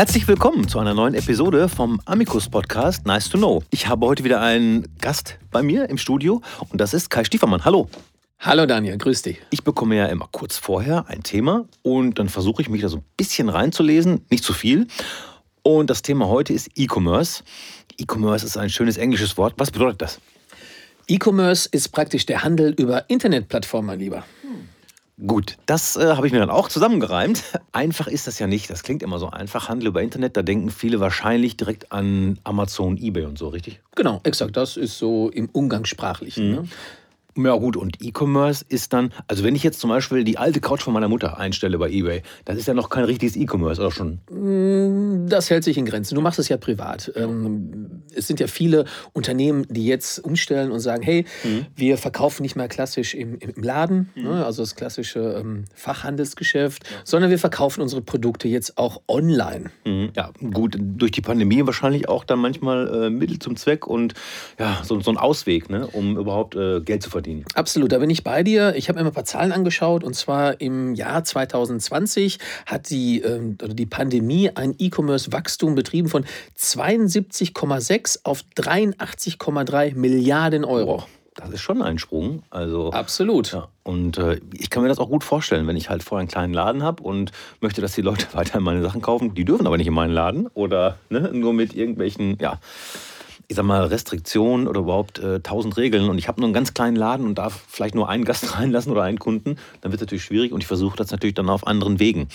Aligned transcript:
Herzlich 0.00 0.26
willkommen 0.26 0.66
zu 0.66 0.78
einer 0.78 0.94
neuen 0.94 1.12
Episode 1.12 1.68
vom 1.68 2.00
Amicus 2.06 2.48
Podcast 2.48 3.04
Nice 3.04 3.28
to 3.28 3.36
Know. 3.36 3.62
Ich 3.68 3.86
habe 3.86 4.06
heute 4.06 4.24
wieder 4.24 4.40
einen 4.40 4.88
Gast 4.98 5.38
bei 5.50 5.62
mir 5.62 5.90
im 5.90 5.98
Studio 5.98 6.40
und 6.70 6.80
das 6.80 6.94
ist 6.94 7.10
Kai 7.10 7.22
Stiefermann. 7.22 7.66
Hallo. 7.66 7.86
Hallo 8.38 8.64
Daniel, 8.64 8.96
grüß 8.96 9.20
dich. 9.20 9.42
Ich 9.50 9.62
bekomme 9.62 9.96
ja 9.96 10.06
immer 10.06 10.26
kurz 10.32 10.56
vorher 10.56 11.04
ein 11.08 11.22
Thema 11.22 11.66
und 11.82 12.18
dann 12.18 12.30
versuche 12.30 12.62
ich 12.62 12.70
mich 12.70 12.80
da 12.80 12.88
so 12.88 12.96
ein 12.96 13.04
bisschen 13.18 13.50
reinzulesen, 13.50 14.24
nicht 14.30 14.42
zu 14.42 14.54
viel. 14.54 14.86
Und 15.60 15.90
das 15.90 16.00
Thema 16.00 16.28
heute 16.28 16.54
ist 16.54 16.70
E-Commerce. 16.76 17.44
E-Commerce 17.98 18.46
ist 18.46 18.56
ein 18.56 18.70
schönes 18.70 18.96
englisches 18.96 19.36
Wort. 19.36 19.52
Was 19.58 19.70
bedeutet 19.70 20.00
das? 20.00 20.18
E-Commerce 21.08 21.68
ist 21.70 21.90
praktisch 21.90 22.24
der 22.24 22.42
Handel 22.42 22.72
über 22.72 23.04
Internetplattformen, 23.10 23.88
mein 23.88 23.98
Lieber. 23.98 24.24
Gut, 25.26 25.58
das 25.66 25.96
äh, 25.96 26.14
habe 26.16 26.26
ich 26.26 26.32
mir 26.32 26.38
dann 26.38 26.50
auch 26.50 26.68
zusammengereimt. 26.68 27.42
Einfach 27.72 28.06
ist 28.06 28.26
das 28.26 28.38
ja 28.38 28.46
nicht. 28.46 28.70
Das 28.70 28.82
klingt 28.82 29.02
immer 29.02 29.18
so 29.18 29.30
einfach. 29.30 29.68
Handel 29.68 29.88
über 29.88 30.02
Internet, 30.02 30.36
da 30.36 30.42
denken 30.42 30.70
viele 30.70 31.00
wahrscheinlich 31.00 31.56
direkt 31.56 31.92
an 31.92 32.38
Amazon, 32.44 32.96
eBay 32.96 33.24
und 33.24 33.38
so, 33.38 33.48
richtig? 33.48 33.80
Genau, 33.94 34.20
exakt. 34.24 34.56
Das 34.56 34.76
ist 34.76 34.98
so 34.98 35.28
im 35.28 35.48
Umgangssprachlichen. 35.50 36.48
Mhm. 36.48 36.54
Ne? 36.54 36.68
Ja 37.36 37.54
gut, 37.54 37.76
und 37.76 38.02
E-Commerce 38.02 38.64
ist 38.68 38.92
dann, 38.92 39.12
also 39.28 39.44
wenn 39.44 39.54
ich 39.54 39.62
jetzt 39.62 39.80
zum 39.80 39.90
Beispiel 39.90 40.24
die 40.24 40.38
alte 40.38 40.60
Couch 40.60 40.82
von 40.82 40.92
meiner 40.92 41.08
Mutter 41.08 41.38
einstelle 41.38 41.78
bei 41.78 41.88
eBay, 41.88 42.22
das 42.44 42.56
ist 42.56 42.66
ja 42.66 42.74
noch 42.74 42.90
kein 42.90 43.04
richtiges 43.04 43.36
E-Commerce, 43.36 43.80
oder 43.80 43.90
schon? 43.90 44.20
Mm, 44.30 45.28
das 45.28 45.48
hält 45.48 45.64
sich 45.64 45.78
in 45.78 45.84
Grenzen. 45.84 46.14
Du 46.16 46.20
machst 46.20 46.38
es 46.38 46.48
ja 46.48 46.56
privat. 46.56 47.12
Ähm, 47.14 48.02
es 48.14 48.26
sind 48.26 48.40
ja 48.40 48.46
viele 48.46 48.84
Unternehmen, 49.12 49.66
die 49.68 49.86
jetzt 49.86 50.18
umstellen 50.24 50.72
und 50.72 50.80
sagen, 50.80 51.02
hey, 51.02 51.24
mhm. 51.44 51.66
wir 51.76 51.98
verkaufen 51.98 52.42
nicht 52.42 52.56
mehr 52.56 52.68
klassisch 52.68 53.14
im, 53.14 53.38
im 53.38 53.62
Laden, 53.62 54.10
mhm. 54.14 54.22
ne, 54.24 54.44
also 54.44 54.62
das 54.62 54.74
klassische 54.74 55.20
ähm, 55.40 55.66
Fachhandelsgeschäft, 55.74 56.84
ja. 56.84 56.96
sondern 57.04 57.30
wir 57.30 57.38
verkaufen 57.38 57.80
unsere 57.80 58.02
Produkte 58.02 58.48
jetzt 58.48 58.76
auch 58.76 59.02
online. 59.06 59.70
Mhm. 59.84 60.10
Ja, 60.16 60.32
gut, 60.52 60.76
durch 60.80 61.12
die 61.12 61.22
Pandemie 61.22 61.64
wahrscheinlich 61.64 62.08
auch 62.08 62.24
dann 62.24 62.40
manchmal 62.40 63.04
äh, 63.04 63.10
Mittel 63.10 63.38
zum 63.38 63.56
Zweck 63.56 63.86
und 63.86 64.14
ja, 64.58 64.80
so, 64.82 65.00
so 65.00 65.10
ein 65.10 65.16
Ausweg, 65.16 65.70
ne, 65.70 65.86
um 65.86 66.16
überhaupt 66.18 66.56
äh, 66.56 66.80
Geld 66.80 67.02
zu 67.02 67.10
verdienen 67.10 67.19
verdienen. 67.20 67.44
Absolut, 67.54 67.92
da 67.92 67.98
bin 67.98 68.10
ich 68.10 68.24
bei 68.24 68.42
dir. 68.42 68.74
Ich 68.76 68.88
habe 68.88 69.00
mir 69.00 69.06
ein 69.06 69.12
paar 69.12 69.24
Zahlen 69.24 69.52
angeschaut 69.52 70.04
und 70.04 70.14
zwar 70.14 70.60
im 70.60 70.94
Jahr 70.94 71.22
2020 71.22 72.38
hat 72.66 72.88
die, 72.90 73.22
äh, 73.22 73.40
die 73.68 73.86
Pandemie 73.86 74.50
ein 74.54 74.74
E-Commerce-Wachstum 74.78 75.74
betrieben 75.74 76.08
von 76.08 76.24
72,6 76.58 78.20
auf 78.24 78.42
83,3 78.56 79.94
Milliarden 79.94 80.64
Euro. 80.64 81.04
Das 81.34 81.50
ist 81.50 81.60
schon 81.60 81.80
ein 81.80 81.98
Sprung. 81.98 82.42
Also, 82.50 82.90
Absolut. 82.90 83.52
Ja. 83.52 83.68
Und 83.82 84.18
äh, 84.18 84.40
ich 84.52 84.68
kann 84.68 84.82
mir 84.82 84.88
das 84.88 84.98
auch 84.98 85.08
gut 85.08 85.24
vorstellen, 85.24 85.66
wenn 85.66 85.76
ich 85.76 85.88
halt 85.88 86.02
vorher 86.02 86.20
einen 86.20 86.28
kleinen 86.28 86.52
Laden 86.52 86.82
habe 86.82 87.02
und 87.02 87.32
möchte, 87.60 87.80
dass 87.80 87.92
die 87.92 88.02
Leute 88.02 88.26
weiter 88.32 88.60
meine 88.60 88.82
Sachen 88.82 89.00
kaufen. 89.00 89.34
Die 89.34 89.44
dürfen 89.44 89.66
aber 89.66 89.76
nicht 89.76 89.86
in 89.86 89.94
meinen 89.94 90.12
Laden 90.12 90.48
oder 90.48 90.98
ne, 91.08 91.30
nur 91.32 91.52
mit 91.52 91.74
irgendwelchen, 91.74 92.36
ja 92.40 92.58
ich 93.50 93.56
sag 93.56 93.64
mal, 93.64 93.84
Restriktionen 93.84 94.68
oder 94.68 94.82
überhaupt 94.82 95.18
äh, 95.18 95.40
tausend 95.40 95.76
äh, 95.76 95.80
Regeln 95.80 96.08
und 96.08 96.18
ich 96.18 96.28
habe 96.28 96.40
nur 96.40 96.46
einen 96.46 96.54
ganz 96.54 96.72
kleinen 96.72 96.94
Laden 96.94 97.26
und 97.26 97.36
darf 97.36 97.64
vielleicht 97.68 97.96
nur 97.96 98.08
einen 98.08 98.24
Gast 98.24 98.54
reinlassen 98.56 98.92
oder 98.92 99.02
einen 99.02 99.18
Kunden, 99.18 99.56
dann 99.80 99.90
wird 99.90 100.00
es 100.00 100.06
natürlich 100.06 100.22
schwierig 100.22 100.52
und 100.52 100.62
ich 100.62 100.68
versuche 100.68 100.96
das 100.96 101.10
natürlich 101.10 101.34
dann 101.34 101.48
auf 101.48 101.66
anderen 101.66 101.98
Wegen. 101.98 102.28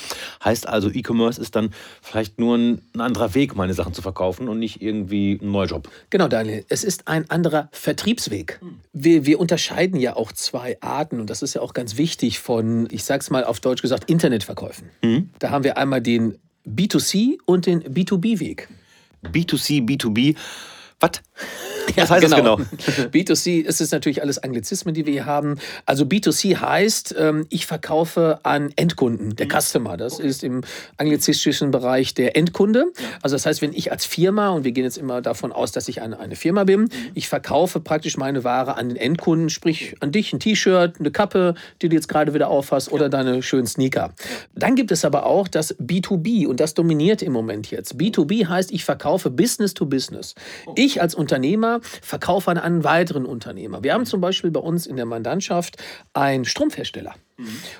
Heißt 0.43 0.67
also, 0.67 0.89
E-Commerce 0.89 1.39
ist 1.39 1.55
dann 1.55 1.69
vielleicht 2.01 2.37
nur 2.37 2.57
ein, 2.57 2.81
ein, 2.93 2.99
anderer 2.99 3.33
Weg, 3.33 3.55
meine 3.55 3.73
Sachen 3.73 3.93
zu 3.93 4.01
verkaufen 4.01 4.49
und 4.49 4.59
nicht 4.59 4.81
irgendwie 4.81 5.39
ein 5.41 5.51
neuer 5.51 5.67
Job. 5.67 5.89
Genau, 6.09 6.27
Daniel. 6.27 6.65
Es 6.67 6.83
ist 6.83 7.07
ein 7.07 7.29
anderer 7.29 7.69
Vertriebsweg. 7.71 8.59
Wir, 8.91 9.25
wir 9.25 9.39
unterscheiden 9.39 10.01
ja 10.01 10.17
auch 10.17 10.33
zwei 10.33 10.77
Arten 10.81 11.21
und 11.21 11.29
das 11.29 11.41
ist 11.41 11.53
ja 11.53 11.61
auch 11.61 11.73
ganz 11.73 11.95
wichtig 11.95 12.39
von, 12.39 12.89
ich 12.91 13.05
sag's 13.05 13.29
mal 13.29 13.45
auf 13.45 13.61
Deutsch 13.61 13.81
gesagt, 13.81 14.09
Internetverkäufen. 14.09 14.89
Mhm. 15.01 15.29
Da 15.39 15.49
haben 15.49 15.63
wir 15.63 15.77
einmal 15.77 16.01
den 16.01 16.37
B2C 16.67 17.37
und 17.45 17.67
den 17.67 17.83
B2B-Weg. 17.83 18.67
B2C, 19.31 19.85
B2B. 19.85 20.35
Was? 21.01 21.21
Was 21.95 22.09
heißt 22.09 22.25
genau. 22.25 22.57
das 22.57 22.67
genau? 22.85 23.09
B2C 23.11 23.61
ist 23.61 23.81
es 23.81 23.91
natürlich 23.91 24.21
alles 24.21 24.37
Anglizismen, 24.39 24.93
die 24.93 25.05
wir 25.05 25.13
hier 25.13 25.25
haben. 25.25 25.57
Also 25.85 26.05
B2C 26.05 26.57
heißt, 26.57 27.15
ähm, 27.17 27.45
ich 27.49 27.65
verkaufe 27.65 28.39
an 28.43 28.71
Endkunden, 28.75 29.35
der 29.35 29.45
mhm. 29.45 29.59
Customer. 29.59 29.97
Das 29.97 30.19
ist 30.19 30.43
im 30.43 30.61
anglizistischen 30.97 31.71
Bereich 31.71 32.13
der 32.13 32.35
Endkunde. 32.35 32.85
Also 33.21 33.35
das 33.35 33.45
heißt, 33.45 33.61
wenn 33.61 33.73
ich 33.73 33.91
als 33.91 34.05
Firma, 34.05 34.49
und 34.49 34.63
wir 34.63 34.71
gehen 34.71 34.83
jetzt 34.83 34.97
immer 34.97 35.21
davon 35.21 35.51
aus, 35.51 35.71
dass 35.71 35.87
ich 35.87 36.01
eine, 36.01 36.19
eine 36.19 36.35
Firma 36.35 36.63
bin, 36.63 36.81
mhm. 36.81 36.89
ich 37.13 37.27
verkaufe 37.27 37.79
praktisch 37.79 38.17
meine 38.17 38.43
Ware 38.43 38.77
an 38.77 38.89
den 38.89 38.97
Endkunden, 38.97 39.49
sprich 39.49 39.95
an 39.99 40.11
dich 40.11 40.33
ein 40.33 40.39
T-Shirt, 40.39 40.95
eine 40.99 41.11
Kappe, 41.11 41.55
die 41.81 41.89
du 41.89 41.95
jetzt 41.95 42.07
gerade 42.07 42.33
wieder 42.33 42.49
aufhast 42.49 42.91
oder 42.91 43.09
deine 43.09 43.41
schönen 43.41 43.67
Sneaker. 43.67 44.13
Dann 44.53 44.75
gibt 44.75 44.91
es 44.91 45.05
aber 45.05 45.25
auch 45.25 45.47
das 45.47 45.77
B2B 45.79 46.47
und 46.47 46.59
das 46.59 46.73
dominiert 46.73 47.21
im 47.21 47.33
Moment 47.33 47.71
jetzt. 47.71 47.95
B2B 47.95 48.47
heißt, 48.47 48.71
ich 48.71 48.85
verkaufe 48.85 49.29
Business 49.29 49.73
to 49.73 49.85
Business. 49.85 50.35
Oh. 50.65 50.73
Ich 50.75 51.01
als 51.01 51.15
Unternehmer 51.25 51.79
verkaufe 51.81 52.51
an 52.51 52.59
einen 52.59 52.83
weiteren 52.83 53.25
Unternehmer. 53.25 53.83
Wir 53.83 53.95
haben 53.95 54.05
zum 54.05 54.21
Beispiel 54.21 54.51
bei 54.51 54.59
uns 54.59 54.85
in 54.85 54.95
der 54.95 55.07
Mandantschaft 55.07 55.83
einen 56.13 56.45
Strumpfhersteller. 56.45 57.15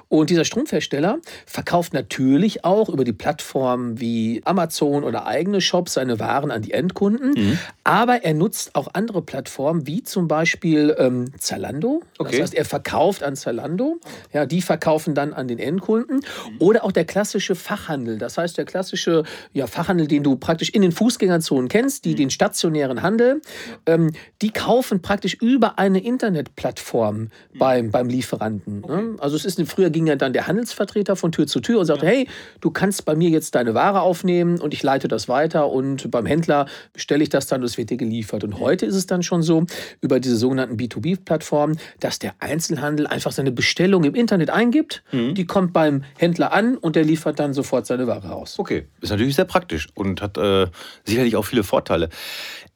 Und 0.10 0.30
dieser 0.30 0.44
Strumpfhersteller 0.44 1.20
verkauft 1.46 1.94
natürlich 1.94 2.66
auch 2.66 2.90
über 2.90 3.04
die 3.04 3.14
Plattformen 3.14 4.00
wie 4.00 4.42
Amazon 4.44 5.04
oder 5.04 5.26
eigene 5.26 5.62
Shops 5.62 5.94
seine 5.94 6.20
Waren 6.20 6.52
an 6.52 6.62
die 6.62 6.72
Endkunden. 6.72 7.32
Mhm. 7.32 7.60
Aber 7.84 8.24
er 8.24 8.34
nutzt 8.34 8.76
auch 8.76 8.90
andere 8.94 9.22
Plattformen 9.22 9.88
wie 9.88 10.04
zum 10.04 10.28
Beispiel 10.28 10.96
ähm, 11.00 11.32
Zalando. 11.38 12.02
Okay. 12.18 12.32
Das 12.32 12.42
heißt, 12.42 12.54
er 12.56 12.66
verkauft 12.66 13.24
an 13.24 13.36
Zalando. 13.36 14.00
Ja, 14.34 14.46
die 14.46 14.62
verkaufen 14.62 15.16
dann 15.16 15.34
an 15.34 15.48
den 15.48 15.60
Endkunden. 15.60 16.22
Oder 16.60 16.84
auch 16.84 16.92
der 16.92 17.06
klassische 17.06 17.56
Fachhandel. 17.56 18.18
Das 18.18 18.38
heißt, 18.38 18.58
der 18.58 18.66
klassische 18.66 19.24
ja, 19.54 19.68
Fachhandel, 19.68 20.08
den 20.08 20.24
du 20.24 20.36
praktisch 20.36 20.70
in 20.70 20.82
den 20.82 20.92
Fußgängerzonen 20.92 21.70
kennst, 21.70 22.04
die 22.04 22.12
mhm. 22.12 22.18
den 22.18 22.30
stationären 22.30 23.02
Handel, 23.02 23.42
ähm, 23.86 24.12
die 24.42 24.52
kaufen 24.52 25.02
praktisch 25.02 25.36
über 25.36 25.80
eine 25.80 26.04
Internetplattform 26.04 27.16
mhm. 27.18 27.30
beim, 27.58 27.92
beim 27.92 28.10
Lieferanten. 28.10 28.82
Ne? 28.82 28.84
Okay. 28.84 29.02
Ne? 29.02 29.16
Also 29.20 29.45
ist, 29.46 29.62
früher 29.68 29.90
ging 29.90 30.08
ja 30.08 30.16
dann 30.16 30.34
der 30.34 30.48
Handelsvertreter 30.48 31.16
von 31.16 31.32
Tür 31.32 31.48
zu 31.48 31.60
Tür 31.60 31.80
und 31.80 31.86
sagte, 31.86 32.06
ja. 32.06 32.12
hey, 32.12 32.28
du 32.62 32.72
kannst 32.72 33.06
bei 33.06 33.16
mir 33.16 33.30
jetzt 33.30 33.56
deine 33.56 33.74
Ware 33.74 34.02
aufnehmen 34.02 34.60
und 34.60 34.74
ich 34.74 34.84
leite 34.84 35.08
das 35.08 35.28
weiter 35.28 35.70
und 35.70 36.10
beim 36.12 36.26
Händler 36.26 36.68
stelle 36.96 37.24
ich 37.24 37.30
das 37.30 37.48
dann 37.48 37.62
und 37.62 37.66
es 37.66 37.78
wird 37.78 37.90
dir 37.90 37.98
geliefert. 37.98 38.44
Und 38.44 38.60
heute 38.60 38.86
ist 38.86 38.96
es 38.96 39.06
dann 39.06 39.24
schon 39.24 39.42
so, 39.42 39.66
über 40.02 40.20
diese 40.20 40.38
sogenannten 40.38 40.78
B2B-Plattformen, 40.78 41.78
dass 42.00 42.20
der 42.20 42.34
Einzelhandel 42.40 43.08
einfach 43.08 43.32
seine 43.32 43.52
Bestellung 43.52 44.04
im 44.04 44.16
Internet 44.16 44.50
eingibt, 44.50 45.04
mhm. 45.12 45.36
die 45.36 45.46
kommt 45.46 45.74
beim 45.74 46.04
Händler 46.18 46.52
an 46.52 46.78
und 46.78 46.96
der 46.96 47.04
liefert 47.04 47.40
dann 47.40 47.54
sofort 47.54 47.86
seine 47.86 48.08
Ware 48.08 48.34
aus. 48.34 48.60
Okay, 48.60 48.88
ist 49.02 49.10
natürlich 49.10 49.36
sehr 49.36 49.46
praktisch 49.46 49.88
und 49.94 50.22
hat 50.22 50.38
äh, 50.38 50.68
sicherlich 51.04 51.36
auch 51.36 51.46
viele 51.46 51.64
Vorteile. 51.64 52.10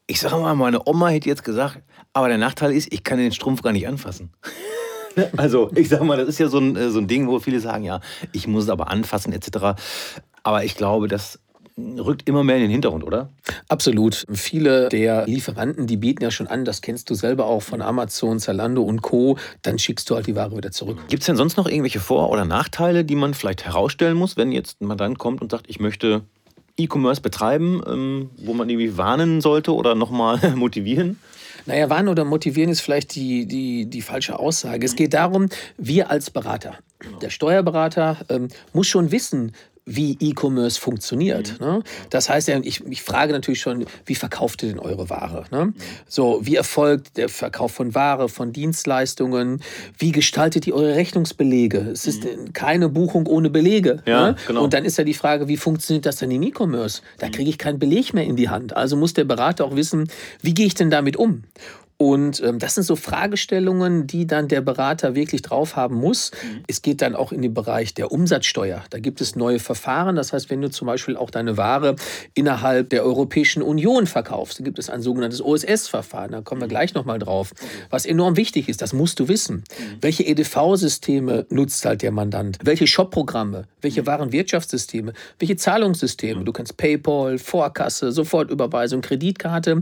Ich 0.08 0.20
sage 0.20 0.38
mal, 0.38 0.56
meine 0.56 0.88
Oma 0.88 1.10
hätte 1.10 1.30
jetzt 1.30 1.44
gesagt, 1.44 1.80
aber 2.14 2.28
der 2.28 2.38
Nachteil 2.38 2.74
ist, 2.74 2.92
ich 2.92 3.04
kann 3.04 3.20
den 3.20 3.32
Strumpf 3.32 3.62
gar 3.62 3.74
nicht 3.74 3.88
anfassen. 3.88 4.32
Also, 5.38 5.72
ich 5.76 5.90
sag 5.90 6.04
mal, 6.04 6.18
das 6.18 6.30
ist 6.30 6.40
ja 6.40 6.48
so 6.48 6.60
ein, 6.60 6.76
äh, 6.76 6.90
so 6.90 7.00
ein 7.00 7.08
Ding, 7.08 7.28
wo 7.28 7.40
viele 7.40 7.60
sagen, 7.60 7.84
ja, 7.84 8.02
ich 8.32 8.48
muss 8.48 8.66
es 8.66 8.70
aber 8.70 8.90
anfassen, 8.90 9.34
etc. 9.34 9.80
Aber 10.44 10.64
ich 10.64 10.76
glaube, 10.76 11.08
das 11.08 11.40
rückt 11.78 12.28
immer 12.28 12.44
mehr 12.44 12.58
in 12.58 12.64
den 12.64 12.72
Hintergrund, 12.72 13.04
oder? 13.04 13.30
Absolut. 13.68 14.26
Viele 14.32 14.90
der 14.90 15.26
Lieferanten, 15.28 15.88
die 15.88 15.98
bieten 15.98 16.24
ja 16.24 16.32
schon 16.32 16.48
an, 16.48 16.66
das 16.66 16.82
kennst 16.82 17.10
du 17.10 17.14
selber 17.14 17.46
auch 17.46 17.62
von 17.62 17.82
Amazon, 17.82 18.40
Zalando 18.40 18.84
und 18.84 19.02
Co., 19.02 19.38
dann 19.62 19.80
schickst 19.80 20.10
du 20.10 20.16
halt 20.16 20.28
die 20.28 20.36
Ware 20.36 20.56
wieder 20.56 20.72
zurück. 20.72 20.98
Gibt 21.08 21.24
es 21.24 21.28
denn 21.28 21.36
sonst 21.36 21.58
noch 21.58 21.68
irgendwelche 21.68 22.00
Vor- 22.00 22.30
oder 22.30 22.46
Nachteile, 22.46 23.06
die 23.06 23.16
man 23.16 23.34
vielleicht 23.34 23.66
herausstellen 23.66 24.18
muss, 24.18 24.38
wenn 24.38 24.52
jetzt 24.52 24.82
man 24.82 24.98
dann 24.98 25.18
kommt 25.18 25.42
und 25.42 25.52
sagt, 25.52 25.66
ich 25.68 25.80
möchte 25.80 26.22
E-Commerce 26.78 27.22
betreiben, 27.22 27.82
ähm, 27.88 28.30
wo 28.38 28.54
man 28.54 28.70
irgendwie 28.70 28.98
warnen 28.98 29.42
sollte 29.42 29.74
oder 29.74 29.96
nochmal 29.96 30.40
motivieren? 30.56 31.18
Naja, 31.70 31.88
warnen 31.88 32.10
oder 32.10 32.26
motivieren 32.26 32.72
ist 32.72 32.82
vielleicht 32.82 33.14
die, 33.14 33.46
die, 33.46 33.86
die 33.86 34.02
falsche 34.02 34.40
Aussage. 34.40 34.84
Es 34.84 34.96
geht 34.96 35.14
darum, 35.14 35.50
wir 35.78 36.10
als 36.10 36.32
Berater, 36.32 36.80
der 37.22 37.30
Steuerberater 37.30 38.18
ähm, 38.30 38.48
muss 38.74 38.88
schon 38.88 39.12
wissen, 39.12 39.52
wie 39.90 40.18
E-Commerce 40.20 40.80
funktioniert. 40.80 41.60
Mhm. 41.60 41.66
Ne? 41.66 41.84
Das 42.10 42.30
heißt, 42.30 42.50
ich, 42.50 42.86
ich 42.86 43.02
frage 43.02 43.34
natürlich 43.34 43.60
schon, 43.60 43.86
wie 44.06 44.16
verkauft 44.16 44.64
ihr 44.64 44.70
denn 44.70 44.80
eure 44.80 45.10
Ware? 45.10 45.46
Ne? 45.52 45.66
Mhm. 45.66 45.74
So, 46.08 46.40
wie 46.44 46.56
erfolgt 46.56 47.18
der 47.18 47.28
Verkauf 47.30 47.72
von 47.72 47.96
Ware, 47.96 48.30
von 48.30 48.54
Dienstleistungen? 48.54 49.62
Wie 49.98 50.12
gestaltet 50.12 50.68
ihr 50.68 50.76
eure 50.76 50.96
Rechnungsbelege? 50.96 51.80
Es 51.80 52.06
ist 52.06 52.24
mhm. 52.24 52.54
keine 52.54 52.90
Buchung 52.90 53.26
ohne 53.28 53.50
Belege. 53.50 54.02
Ja, 54.06 54.32
ne? 54.32 54.36
genau. 54.48 54.64
Und 54.64 54.74
dann 54.74 54.86
ist 54.86 54.98
ja 54.98 55.04
die 55.04 55.14
Frage, 55.14 55.48
wie 55.48 55.58
funktioniert 55.58 56.06
das 56.06 56.18
denn 56.18 56.32
im 56.32 56.44
E-Commerce? 56.44 57.02
Da 57.18 57.30
kriege 57.30 57.50
ich 57.50 57.58
keinen 57.58 57.80
Beleg 57.80 58.14
mehr 58.14 58.26
in 58.26 58.36
die 58.36 58.50
Hand. 58.50 58.76
Also 58.76 58.96
muss 58.96 59.14
der 59.14 59.24
Berater 59.24 59.66
auch 59.66 59.76
wissen, 59.76 60.10
wie 60.42 60.54
gehe 60.54 60.68
ich 60.68 60.76
denn 60.76 60.92
damit 60.92 61.18
um? 61.18 61.44
Und 62.02 62.42
ähm, 62.42 62.60
das 62.60 62.76
sind 62.76 62.86
so 62.86 62.96
Fragestellungen, 62.96 64.08
die 64.08 64.26
dann 64.26 64.48
der 64.48 64.62
Berater 64.62 65.16
wirklich 65.16 65.42
drauf 65.42 65.76
haben 65.76 65.96
muss. 65.96 66.32
Mhm. 66.32 66.64
Es 66.66 66.82
geht 66.82 67.02
dann 67.02 67.14
auch 67.14 67.34
in 67.34 67.42
den 67.42 67.54
Bereich 67.54 67.94
der 67.94 68.14
Umsatzsteuer. 68.14 68.86
Da 68.90 69.00
gibt 69.00 69.20
es 69.20 69.36
neue 69.36 69.60
Verfahren. 69.60 70.16
Das 70.16 70.32
heißt, 70.32 70.50
wenn 70.50 70.62
du 70.62 70.70
zum 70.70 70.86
Beispiel 70.86 71.18
auch 71.18 71.30
deine 71.30 71.58
Ware 71.58 71.98
innerhalb 72.36 72.90
der 72.90 73.04
Europäischen 73.04 73.62
Union 73.62 74.08
verkaufst, 74.08 74.60
dann 74.60 74.64
gibt 74.64 74.80
es 74.80 74.90
ein 74.90 75.02
sogenanntes 75.02 75.42
OSS-Verfahren. 75.42 76.32
Da 76.32 76.40
kommen 76.40 76.62
wir 76.62 76.68
mhm. 76.68 76.70
gleich 76.70 76.94
nochmal 76.94 77.20
drauf. 77.20 77.52
Was 77.90 78.06
enorm 78.06 78.38
wichtig 78.38 78.70
ist, 78.70 78.82
das 78.82 78.94
musst 78.94 79.20
du 79.20 79.28
wissen. 79.28 79.56
Mhm. 79.58 79.98
Welche 80.00 80.26
EDV-Systeme 80.26 81.48
nutzt 81.50 81.84
halt 81.84 82.02
der 82.02 82.12
Mandant? 82.12 82.60
Welche 82.64 82.88
Shop-Programme? 82.88 83.66
Welche 83.82 84.06
Warenwirtschaftssysteme? 84.06 85.12
Welche 85.38 85.58
Zahlungssysteme? 85.58 86.46
Du 86.46 86.54
kannst 86.54 86.78
PayPal, 86.78 87.38
Vorkasse, 87.38 88.14
Sofortüberweisung, 88.14 89.02
Kreditkarte. 89.02 89.82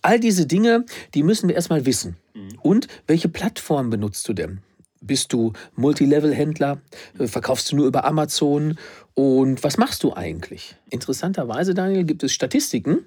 All 0.00 0.18
diese 0.18 0.46
Dinge, 0.46 0.86
die 1.12 1.22
müssen 1.22 1.50
wir 1.50 1.57
erstmal 1.58 1.86
wissen. 1.86 2.16
Und 2.62 2.88
welche 3.06 3.28
Plattform 3.28 3.90
benutzt 3.90 4.28
du 4.28 4.32
denn? 4.32 4.60
Bist 5.00 5.32
du 5.32 5.52
Multilevel-Händler? 5.76 6.80
Verkaufst 7.26 7.70
du 7.70 7.76
nur 7.76 7.86
über 7.86 8.04
Amazon? 8.04 8.78
Und 9.14 9.62
was 9.62 9.76
machst 9.76 10.02
du 10.02 10.14
eigentlich? 10.14 10.76
Interessanterweise, 10.90 11.74
Daniel, 11.74 12.04
gibt 12.04 12.22
es 12.22 12.32
Statistiken, 12.32 13.06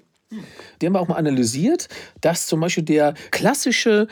die 0.80 0.86
haben 0.86 0.94
wir 0.94 1.00
auch 1.00 1.08
mal 1.08 1.16
analysiert, 1.16 1.88
dass 2.20 2.46
zum 2.46 2.60
Beispiel 2.60 2.84
der 2.84 3.14
klassische 3.30 4.08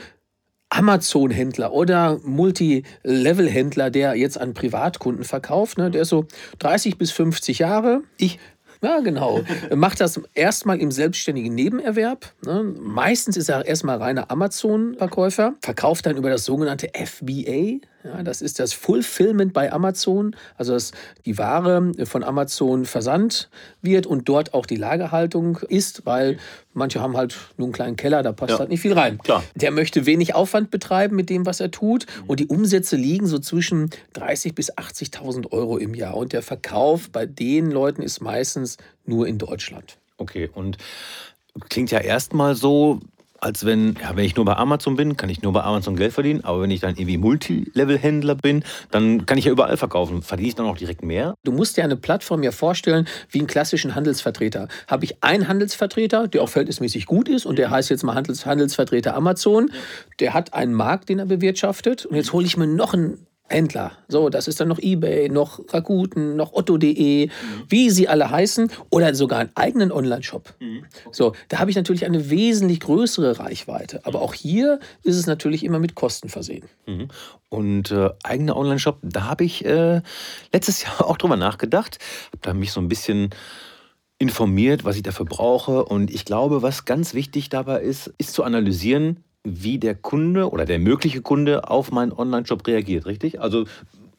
Amazon-Händler 0.69 1.73
oder 1.73 2.19
Multilevel-Händler, 2.23 3.89
der 3.89 4.15
jetzt 4.15 4.39
an 4.39 4.53
Privatkunden 4.53 5.25
verkauft, 5.25 5.77
ne, 5.77 5.91
der 5.91 6.03
ist 6.03 6.09
so 6.09 6.27
30 6.59 6.97
bis 6.97 7.11
50 7.11 7.59
Jahre. 7.59 8.03
Ich 8.17 8.39
ja, 8.81 8.99
genau. 8.99 9.41
Macht 9.75 10.01
das 10.01 10.19
erstmal 10.33 10.79
im 10.79 10.91
selbstständigen 10.91 11.53
Nebenerwerb. 11.53 12.33
Ne? 12.45 12.63
Meistens 12.63 13.37
ist 13.37 13.49
er 13.49 13.65
erstmal 13.65 13.97
reiner 13.97 14.31
Amazon-Verkäufer, 14.31 15.53
verkauft 15.61 16.05
dann 16.05 16.17
über 16.17 16.29
das 16.29 16.45
sogenannte 16.45 16.89
FBA, 16.93 17.79
ja, 18.03 18.23
das 18.23 18.41
ist 18.41 18.59
das 18.59 18.73
Fulfillment 18.73 19.53
bei 19.53 19.71
Amazon, 19.71 20.35
also 20.57 20.73
dass 20.73 20.91
die 21.25 21.37
Ware 21.37 21.91
von 22.05 22.23
Amazon 22.23 22.85
versandt 22.85 23.49
wird 23.81 24.05
und 24.05 24.27
dort 24.27 24.53
auch 24.53 24.65
die 24.65 24.75
Lagerhaltung 24.75 25.59
ist, 25.69 26.05
weil 26.05 26.37
manche 26.73 27.01
haben 27.01 27.17
halt 27.17 27.37
nur 27.57 27.67
einen 27.67 27.73
kleinen 27.73 27.95
Keller, 27.95 28.23
da 28.23 28.31
passt 28.31 28.51
ja. 28.51 28.59
halt 28.59 28.69
nicht 28.69 28.81
viel 28.81 28.93
rein. 28.93 29.17
Klar. 29.19 29.43
Der 29.55 29.71
möchte 29.71 30.05
wenig 30.05 30.35
Aufwand 30.35 30.71
betreiben 30.71 31.15
mit 31.15 31.29
dem, 31.29 31.45
was 31.45 31.59
er 31.59 31.71
tut 31.71 32.05
und 32.27 32.39
die 32.39 32.47
Umsätze 32.47 32.95
liegen 32.95 33.27
so 33.27 33.39
zwischen 33.39 33.89
30.000 34.15 34.53
bis 34.53 34.73
80.000 34.73 35.51
Euro 35.51 35.77
im 35.77 35.93
Jahr 35.93 36.15
und 36.15 36.33
der 36.33 36.41
Verkauf 36.41 37.09
bei 37.09 37.25
den 37.25 37.71
Leuten 37.71 38.01
ist 38.01 38.21
meistens 38.21 38.77
nur 39.05 39.27
in 39.27 39.37
Deutschland. 39.37 39.97
Okay, 40.17 40.49
und 40.53 40.77
klingt 41.69 41.91
ja 41.91 41.99
erstmal 41.99 42.55
so, 42.55 42.99
als 43.41 43.65
wenn, 43.65 43.95
ja, 43.99 44.15
wenn 44.15 44.23
ich 44.23 44.35
nur 44.35 44.45
bei 44.45 44.55
Amazon 44.55 44.95
bin, 44.95 45.17
kann 45.17 45.29
ich 45.29 45.41
nur 45.41 45.51
bei 45.51 45.63
Amazon 45.63 45.95
Geld 45.95 46.13
verdienen. 46.13 46.43
Aber 46.43 46.61
wenn 46.61 46.69
ich 46.69 46.79
dann 46.79 46.91
irgendwie 46.91 47.17
Multilevel-Händler 47.17 48.35
bin, 48.35 48.63
dann 48.91 49.25
kann 49.25 49.39
ich 49.39 49.45
ja 49.45 49.51
überall 49.51 49.77
verkaufen. 49.77 50.21
Verdiene 50.21 50.49
ich 50.49 50.55
dann 50.55 50.67
auch 50.67 50.77
direkt 50.77 51.03
mehr? 51.03 51.33
Du 51.43 51.51
musst 51.51 51.75
dir 51.75 51.83
eine 51.83 51.97
Plattform 51.97 52.43
ja 52.43 52.51
vorstellen 52.51 53.07
wie 53.29 53.39
einen 53.39 53.47
klassischen 53.47 53.95
Handelsvertreter. 53.95 54.67
Habe 54.87 55.05
ich 55.05 55.23
einen 55.23 55.47
Handelsvertreter, 55.47 56.27
der 56.27 56.43
auch 56.43 56.49
verhältnismäßig 56.49 57.07
gut 57.07 57.27
ist 57.27 57.47
und 57.47 57.57
der 57.57 57.71
heißt 57.71 57.89
jetzt 57.89 58.03
mal 58.03 58.13
Handels 58.13 58.45
Handelsvertreter 58.45 59.15
Amazon. 59.15 59.71
Der 60.19 60.35
hat 60.35 60.53
einen 60.53 60.73
Markt, 60.73 61.09
den 61.09 61.17
er 61.17 61.25
bewirtschaftet. 61.25 62.05
Und 62.05 62.15
jetzt 62.15 62.33
hole 62.33 62.45
ich 62.45 62.57
mir 62.57 62.67
noch 62.67 62.93
einen 62.93 63.25
Händler. 63.51 63.91
So, 64.07 64.29
das 64.29 64.47
ist 64.47 64.59
dann 64.59 64.67
noch 64.67 64.79
eBay, 64.79 65.29
noch 65.29 65.59
Rakuten, 65.73 66.35
noch 66.35 66.53
Otto.de, 66.53 67.27
mhm. 67.27 67.31
wie 67.67 67.89
sie 67.89 68.07
alle 68.07 68.29
heißen, 68.29 68.71
oder 68.89 69.13
sogar 69.13 69.39
einen 69.39 69.51
eigenen 69.55 69.91
Online-Shop. 69.91 70.53
Mhm. 70.59 70.85
So, 71.11 71.33
da 71.49 71.59
habe 71.59 71.69
ich 71.69 71.75
natürlich 71.75 72.05
eine 72.05 72.29
wesentlich 72.29 72.79
größere 72.79 73.39
Reichweite. 73.39 74.01
Aber 74.05 74.21
auch 74.21 74.33
hier 74.33 74.79
ist 75.03 75.17
es 75.17 75.27
natürlich 75.27 75.63
immer 75.63 75.79
mit 75.79 75.95
Kosten 75.95 76.29
versehen. 76.29 76.65
Mhm. 76.87 77.09
Und 77.49 77.91
äh, 77.91 78.09
eigener 78.23 78.55
Online-Shop, 78.55 78.99
da 79.01 79.25
habe 79.25 79.43
ich 79.43 79.65
äh, 79.65 80.01
letztes 80.53 80.83
Jahr 80.83 81.05
auch 81.05 81.17
drüber 81.17 81.37
nachgedacht, 81.37 81.99
habe 82.27 82.39
da 82.41 82.53
mich 82.53 82.71
so 82.71 82.79
ein 82.79 82.87
bisschen 82.87 83.29
informiert, 84.17 84.85
was 84.85 84.95
ich 84.95 85.03
dafür 85.03 85.25
brauche. 85.25 85.83
Und 85.83 86.11
ich 86.11 86.25
glaube, 86.25 86.61
was 86.61 86.85
ganz 86.85 87.13
wichtig 87.13 87.49
dabei 87.49 87.81
ist, 87.81 88.13
ist 88.17 88.33
zu 88.33 88.43
analysieren, 88.43 89.23
wie 89.43 89.79
der 89.79 89.95
Kunde 89.95 90.49
oder 90.49 90.65
der 90.65 90.79
mögliche 90.79 91.21
Kunde 91.21 91.69
auf 91.69 91.91
meinen 91.91 92.11
Online-Shop 92.11 92.65
reagiert, 92.67 93.05
richtig? 93.05 93.41
Also 93.41 93.65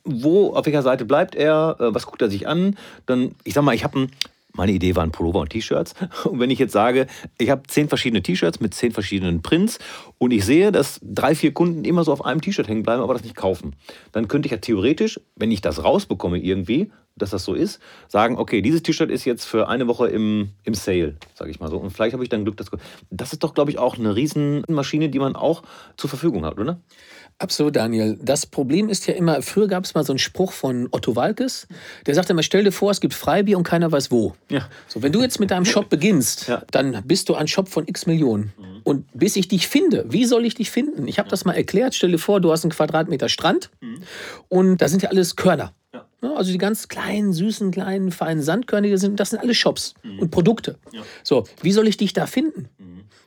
wo, 0.04 0.54
auf 0.54 0.66
welcher 0.66 0.82
Seite 0.82 1.04
bleibt 1.04 1.34
er, 1.34 1.76
äh, 1.78 1.94
was 1.94 2.06
guckt 2.06 2.22
er 2.22 2.30
sich 2.30 2.48
an? 2.48 2.76
Dann, 3.06 3.34
ich 3.44 3.54
sag 3.54 3.62
mal, 3.62 3.74
ich 3.74 3.84
habe 3.84 4.00
ein 4.00 4.10
meine 4.54 4.72
Idee 4.72 4.96
waren 4.96 5.12
Pullover 5.12 5.40
und 5.40 5.50
T-Shirts. 5.50 5.94
Und 6.24 6.40
wenn 6.40 6.50
ich 6.50 6.58
jetzt 6.58 6.72
sage, 6.72 7.06
ich 7.38 7.50
habe 7.50 7.62
zehn 7.66 7.88
verschiedene 7.88 8.22
T-Shirts 8.22 8.60
mit 8.60 8.74
zehn 8.74 8.92
verschiedenen 8.92 9.42
Prints 9.42 9.78
und 10.18 10.30
ich 10.30 10.44
sehe, 10.44 10.72
dass 10.72 11.00
drei, 11.02 11.34
vier 11.34 11.52
Kunden 11.52 11.84
immer 11.84 12.04
so 12.04 12.12
auf 12.12 12.24
einem 12.24 12.40
T-Shirt 12.40 12.68
hängen 12.68 12.82
bleiben, 12.82 13.02
aber 13.02 13.14
das 13.14 13.22
nicht 13.22 13.36
kaufen, 13.36 13.74
dann 14.12 14.28
könnte 14.28 14.46
ich 14.46 14.52
ja 14.52 14.58
theoretisch, 14.58 15.20
wenn 15.36 15.50
ich 15.50 15.60
das 15.60 15.82
rausbekomme 15.82 16.38
irgendwie, 16.38 16.90
dass 17.16 17.30
das 17.30 17.44
so 17.44 17.54
ist, 17.54 17.80
sagen, 18.08 18.38
okay, 18.38 18.62
dieses 18.62 18.82
T-Shirt 18.82 19.10
ist 19.10 19.24
jetzt 19.24 19.44
für 19.44 19.68
eine 19.68 19.86
Woche 19.86 20.08
im, 20.08 20.50
im 20.64 20.74
Sale, 20.74 21.16
sage 21.34 21.50
ich 21.50 21.60
mal 21.60 21.68
so. 21.68 21.78
Und 21.78 21.90
vielleicht 21.90 22.14
habe 22.14 22.22
ich 22.22 22.30
dann 22.30 22.44
Glück, 22.44 22.56
dass 22.56 22.70
das 23.10 23.32
ist 23.32 23.42
doch, 23.44 23.54
glaube 23.54 23.70
ich, 23.70 23.78
auch 23.78 23.98
eine 23.98 24.16
Riesenmaschine, 24.16 25.08
die 25.08 25.18
man 25.18 25.36
auch 25.36 25.62
zur 25.96 26.08
Verfügung 26.08 26.44
hat, 26.44 26.58
oder? 26.58 26.80
Absolut, 27.42 27.74
Daniel. 27.74 28.16
Das 28.22 28.46
Problem 28.46 28.88
ist 28.88 29.08
ja 29.08 29.14
immer, 29.14 29.42
früher 29.42 29.66
gab 29.66 29.82
es 29.82 29.94
mal 29.94 30.04
so 30.04 30.12
einen 30.12 30.20
Spruch 30.20 30.52
von 30.52 30.86
Otto 30.92 31.16
Walkes, 31.16 31.66
der 32.06 32.14
sagte 32.14 32.34
immer, 32.34 32.44
stell 32.44 32.62
dir 32.62 32.70
vor, 32.70 32.92
es 32.92 33.00
gibt 33.00 33.14
Freibier 33.14 33.58
und 33.58 33.64
keiner 33.64 33.90
weiß 33.90 34.12
wo. 34.12 34.36
Ja. 34.48 34.68
So, 34.86 35.02
wenn 35.02 35.10
du 35.10 35.20
jetzt 35.22 35.40
mit 35.40 35.50
deinem 35.50 35.64
Shop 35.64 35.88
beginnst, 35.88 36.46
ja. 36.46 36.62
dann 36.70 37.02
bist 37.04 37.28
du 37.28 37.34
ein 37.34 37.48
Shop 37.48 37.68
von 37.68 37.88
x 37.88 38.06
Millionen. 38.06 38.52
Mhm. 38.56 38.80
Und 38.84 39.06
bis 39.12 39.34
ich 39.34 39.48
dich 39.48 39.66
finde, 39.66 40.04
wie 40.08 40.24
soll 40.24 40.46
ich 40.46 40.54
dich 40.54 40.70
finden? 40.70 41.08
Ich 41.08 41.18
habe 41.18 41.26
ja. 41.26 41.30
das 41.30 41.44
mal 41.44 41.54
erklärt. 41.54 41.96
Stell 41.96 42.12
dir 42.12 42.18
vor, 42.18 42.40
du 42.40 42.52
hast 42.52 42.62
einen 42.62 42.70
Quadratmeter 42.70 43.28
Strand 43.28 43.70
mhm. 43.80 44.02
und 44.48 44.76
da 44.76 44.86
sind 44.86 45.02
ja 45.02 45.08
alles 45.08 45.34
Körner. 45.34 45.72
Ne? 46.22 46.36
Also 46.36 46.52
die 46.52 46.58
ganz 46.58 46.86
kleinen, 46.86 47.32
süßen, 47.32 47.72
kleinen, 47.72 48.12
feinen 48.12 48.42
Sandkörner, 48.42 48.96
sind, 48.96 49.18
das 49.18 49.30
sind 49.30 49.40
alle 49.40 49.54
Shops 49.54 49.94
mhm. 50.04 50.20
und 50.20 50.30
Produkte. 50.30 50.78
Ja. 50.92 51.02
So, 51.24 51.44
wie 51.60 51.72
soll 51.72 51.88
ich 51.88 51.96
dich 51.96 52.12
da 52.12 52.26
finden? 52.26 52.68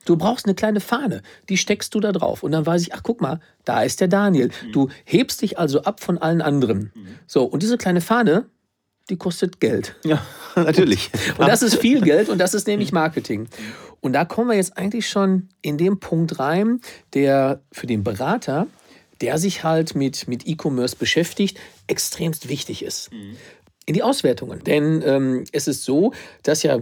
Du 0.06 0.18
brauchst 0.18 0.46
eine 0.46 0.56
kleine 0.56 0.80
Fahne, 0.80 1.22
die 1.50 1.58
steckst 1.58 1.94
du 1.96 2.00
da 2.00 2.12
drauf. 2.12 2.44
Und 2.44 2.52
dann 2.52 2.66
weiß 2.66 2.82
ich, 2.82 2.94
ach 2.94 3.02
guck 3.04 3.22
mal, 3.22 3.40
da 3.64 3.84
ist 3.84 4.02
der 4.02 4.08
Daniel. 4.08 4.48
Mhm. 4.48 4.72
Du 4.72 4.90
hebst 5.04 5.42
dich 5.42 5.60
also 5.60 5.82
ab 5.82 6.00
von 6.00 6.18
allen 6.18 6.42
anderen. 6.42 6.92
Mhm. 6.94 7.08
So, 7.28 7.44
und 7.44 7.64
diese 7.64 7.78
kleine 7.78 8.02
Fahne, 8.02 8.46
die 9.10 9.18
kostet 9.18 9.60
Geld. 9.60 9.96
Ja, 10.04 10.26
natürlich. 10.56 11.12
Und, 11.14 11.40
und 11.40 11.48
das 11.48 11.62
ist 11.62 11.76
viel 11.76 12.02
Geld 12.02 12.30
und 12.30 12.38
das 12.38 12.54
ist 12.54 12.68
nämlich 12.68 12.92
mhm. 12.92 13.00
Marketing. 13.00 13.48
Und 14.00 14.14
da 14.14 14.24
kommen 14.24 14.50
wir 14.50 14.56
jetzt 14.56 14.78
eigentlich 14.78 15.10
schon 15.10 15.50
in 15.62 15.78
den 15.78 16.00
Punkt 16.00 16.38
rein, 16.40 16.80
der 17.14 17.62
für 17.72 17.88
den 17.88 18.04
Berater 18.04 18.68
der 19.22 19.38
sich 19.38 19.64
halt 19.64 19.96
mit, 19.96 20.28
mit 20.28 20.48
E-Commerce 20.48 20.96
beschäftigt, 20.96 21.58
extremst 21.88 22.50
wichtig 22.50 22.84
ist. 22.84 23.12
Mhm. 23.12 23.38
In 23.86 23.94
die 23.94 24.04
Auswertungen. 24.04 24.64
Denn 24.64 25.04
ähm, 25.06 25.44
es 25.52 25.68
ist 25.68 25.84
so, 25.84 26.12
dass 26.44 26.64
ja 26.64 26.80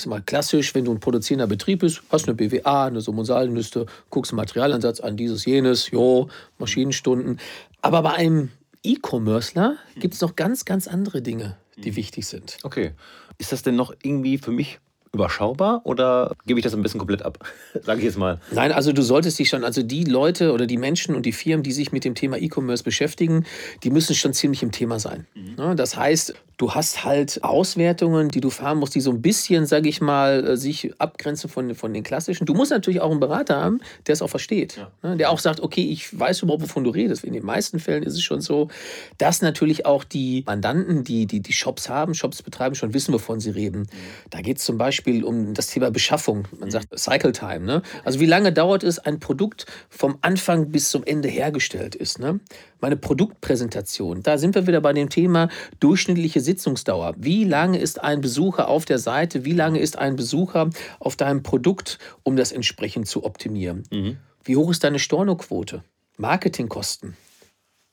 ich 0.00 0.04
sag 0.04 0.10
mal, 0.10 0.22
klassisch, 0.22 0.74
wenn 0.74 0.86
du 0.86 0.92
ein 0.92 1.00
produzierender 1.00 1.46
Betrieb 1.46 1.80
bist, 1.80 2.02
hast 2.10 2.26
du 2.26 2.30
eine 2.30 2.36
BWA, 2.36 2.86
eine 2.86 3.02
Summensalenliste, 3.02 3.84
guckst 4.08 4.32
Materialansatz 4.32 5.00
an, 5.00 5.16
dieses, 5.16 5.44
jenes, 5.44 5.90
jo, 5.90 6.28
Maschinenstunden. 6.58 7.38
Aber 7.82 8.02
bei 8.02 8.12
einem 8.14 8.50
E-Commercer 8.82 9.76
gibt 9.96 10.14
es 10.14 10.22
noch 10.22 10.36
ganz, 10.36 10.64
ganz 10.64 10.88
andere 10.88 11.20
Dinge, 11.20 11.56
die 11.76 11.90
mhm. 11.90 11.96
wichtig 11.96 12.26
sind. 12.26 12.56
Okay. 12.62 12.92
Ist 13.36 13.52
das 13.52 13.62
denn 13.62 13.76
noch 13.76 13.92
irgendwie 14.02 14.38
für 14.38 14.52
mich 14.52 14.78
überschaubar 15.12 15.82
oder 15.84 16.34
gebe 16.46 16.60
ich 16.60 16.64
das 16.64 16.72
ein 16.72 16.82
bisschen 16.82 16.98
komplett 16.98 17.22
ab? 17.22 17.38
Sage 17.82 17.98
ich 17.98 18.04
jetzt 18.06 18.16
mal. 18.16 18.40
Nein, 18.52 18.72
also 18.72 18.92
du 18.92 19.02
solltest 19.02 19.38
dich 19.38 19.50
schon, 19.50 19.64
also 19.64 19.82
die 19.82 20.04
Leute 20.04 20.52
oder 20.52 20.66
die 20.66 20.78
Menschen 20.78 21.14
und 21.14 21.26
die 21.26 21.32
Firmen, 21.32 21.62
die 21.62 21.72
sich 21.72 21.92
mit 21.92 22.04
dem 22.04 22.14
Thema 22.14 22.38
E-Commerce 22.38 22.84
beschäftigen, 22.84 23.44
die 23.82 23.90
müssen 23.90 24.14
schon 24.14 24.32
ziemlich 24.32 24.62
im 24.62 24.72
Thema 24.72 24.98
sein. 24.98 25.26
Mhm. 25.34 25.54
Ne, 25.56 25.76
das 25.76 25.96
heißt, 25.96 26.34
du 26.60 26.74
hast 26.74 27.06
halt 27.06 27.42
Auswertungen, 27.42 28.28
die 28.28 28.42
du 28.42 28.50
fahren 28.50 28.78
musst, 28.78 28.94
die 28.94 29.00
so 29.00 29.10
ein 29.10 29.22
bisschen, 29.22 29.64
sage 29.64 29.88
ich 29.88 30.02
mal, 30.02 30.46
äh, 30.46 30.56
sich 30.58 30.92
abgrenzen 30.98 31.48
von, 31.48 31.74
von 31.74 31.94
den 31.94 32.02
klassischen. 32.02 32.44
Du 32.44 32.52
musst 32.52 32.70
natürlich 32.70 33.00
auch 33.00 33.10
einen 33.10 33.18
Berater 33.18 33.56
haben, 33.56 33.80
der 34.06 34.12
es 34.12 34.20
auch 34.20 34.28
versteht. 34.28 34.76
Ja. 34.76 34.90
Ne, 35.02 35.16
der 35.16 35.30
auch 35.30 35.38
sagt, 35.38 35.60
okay, 35.60 35.82
ich 35.82 36.18
weiß 36.18 36.42
überhaupt, 36.42 36.62
wovon 36.62 36.84
du 36.84 36.90
redest. 36.90 37.24
In 37.24 37.32
den 37.32 37.46
meisten 37.46 37.80
Fällen 37.80 38.02
ist 38.02 38.12
es 38.12 38.22
schon 38.22 38.42
so, 38.42 38.68
dass 39.16 39.40
natürlich 39.40 39.86
auch 39.86 40.04
die 40.04 40.44
Mandanten, 40.46 41.02
die 41.02 41.24
die, 41.24 41.40
die 41.40 41.52
Shops 41.54 41.88
haben, 41.88 42.14
Shops 42.14 42.42
betreiben, 42.42 42.74
schon 42.74 42.92
wissen, 42.92 43.14
wovon 43.14 43.40
sie 43.40 43.50
reden. 43.50 43.80
Mhm. 43.80 43.86
Da 44.28 44.42
geht 44.42 44.58
es 44.58 44.64
zum 44.64 44.76
Beispiel 44.76 45.24
um 45.24 45.54
das 45.54 45.68
Thema 45.68 45.90
Beschaffung. 45.90 46.46
Man 46.58 46.68
mhm. 46.68 46.72
sagt 46.72 46.98
Cycle 46.98 47.32
Time. 47.32 47.60
Ne? 47.60 47.82
Also 48.04 48.20
wie 48.20 48.26
lange 48.26 48.52
dauert 48.52 48.84
es, 48.84 48.98
ein 48.98 49.18
Produkt 49.18 49.64
vom 49.88 50.18
Anfang 50.20 50.70
bis 50.70 50.90
zum 50.90 51.04
Ende 51.04 51.28
hergestellt 51.28 51.94
ist. 51.94 52.18
Ne? 52.18 52.38
Meine 52.82 52.96
Produktpräsentation, 52.96 54.22
da 54.22 54.36
sind 54.36 54.54
wir 54.54 54.66
wieder 54.66 54.82
bei 54.82 54.92
dem 54.92 55.08
Thema 55.08 55.48
durchschnittliche 55.80 56.40
Sitzungsdauer. 56.50 57.14
Wie 57.16 57.44
lange 57.44 57.78
ist 57.78 58.02
ein 58.02 58.20
Besucher 58.20 58.66
auf 58.66 58.84
der 58.84 58.98
Seite? 58.98 59.44
Wie 59.44 59.52
lange 59.52 59.78
ist 59.78 59.96
ein 59.96 60.16
Besucher 60.16 60.70
auf 60.98 61.14
deinem 61.14 61.44
Produkt, 61.44 61.98
um 62.24 62.34
das 62.34 62.50
entsprechend 62.50 63.06
zu 63.06 63.22
optimieren? 63.22 63.84
Mhm. 63.92 64.16
Wie 64.42 64.56
hoch 64.56 64.70
ist 64.72 64.82
deine 64.82 64.98
Stornoquote? 64.98 65.84
Marketingkosten. 66.16 67.16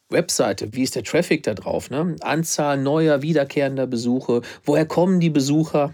Webseite, 0.09 0.73
wie 0.73 0.81
ist 0.81 0.95
der 0.95 1.03
Traffic 1.03 1.43
da 1.43 1.53
drauf? 1.53 1.91
Ne? 1.91 2.15
Anzahl 2.21 2.77
neuer, 2.77 3.21
wiederkehrender 3.21 3.85
Besuche. 3.85 4.41
Woher 4.63 4.87
kommen 4.87 5.19
die 5.19 5.29
Besucher? 5.29 5.93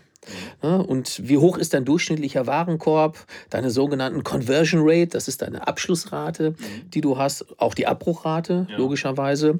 Und 0.62 1.27
wie 1.27 1.38
hoch 1.38 1.58
ist 1.58 1.74
dein 1.74 1.86
durchschnittlicher 1.86 2.48
Warenkorb, 2.48 3.18
deine 3.50 3.70
sogenannten 3.70 4.24
Conversion 4.24 4.82
Rate, 4.84 5.08
das 5.08 5.27
ist 5.27 5.42
deine 5.42 5.68
Abschlussrate, 5.68 6.56
die 6.94 7.01
du 7.01 7.18
hast, 7.18 7.46
auch 7.60 7.74
die 7.74 7.88
Abbruchrate, 7.88 8.68
ja. 8.70 8.77
logischerweise. 8.77 9.60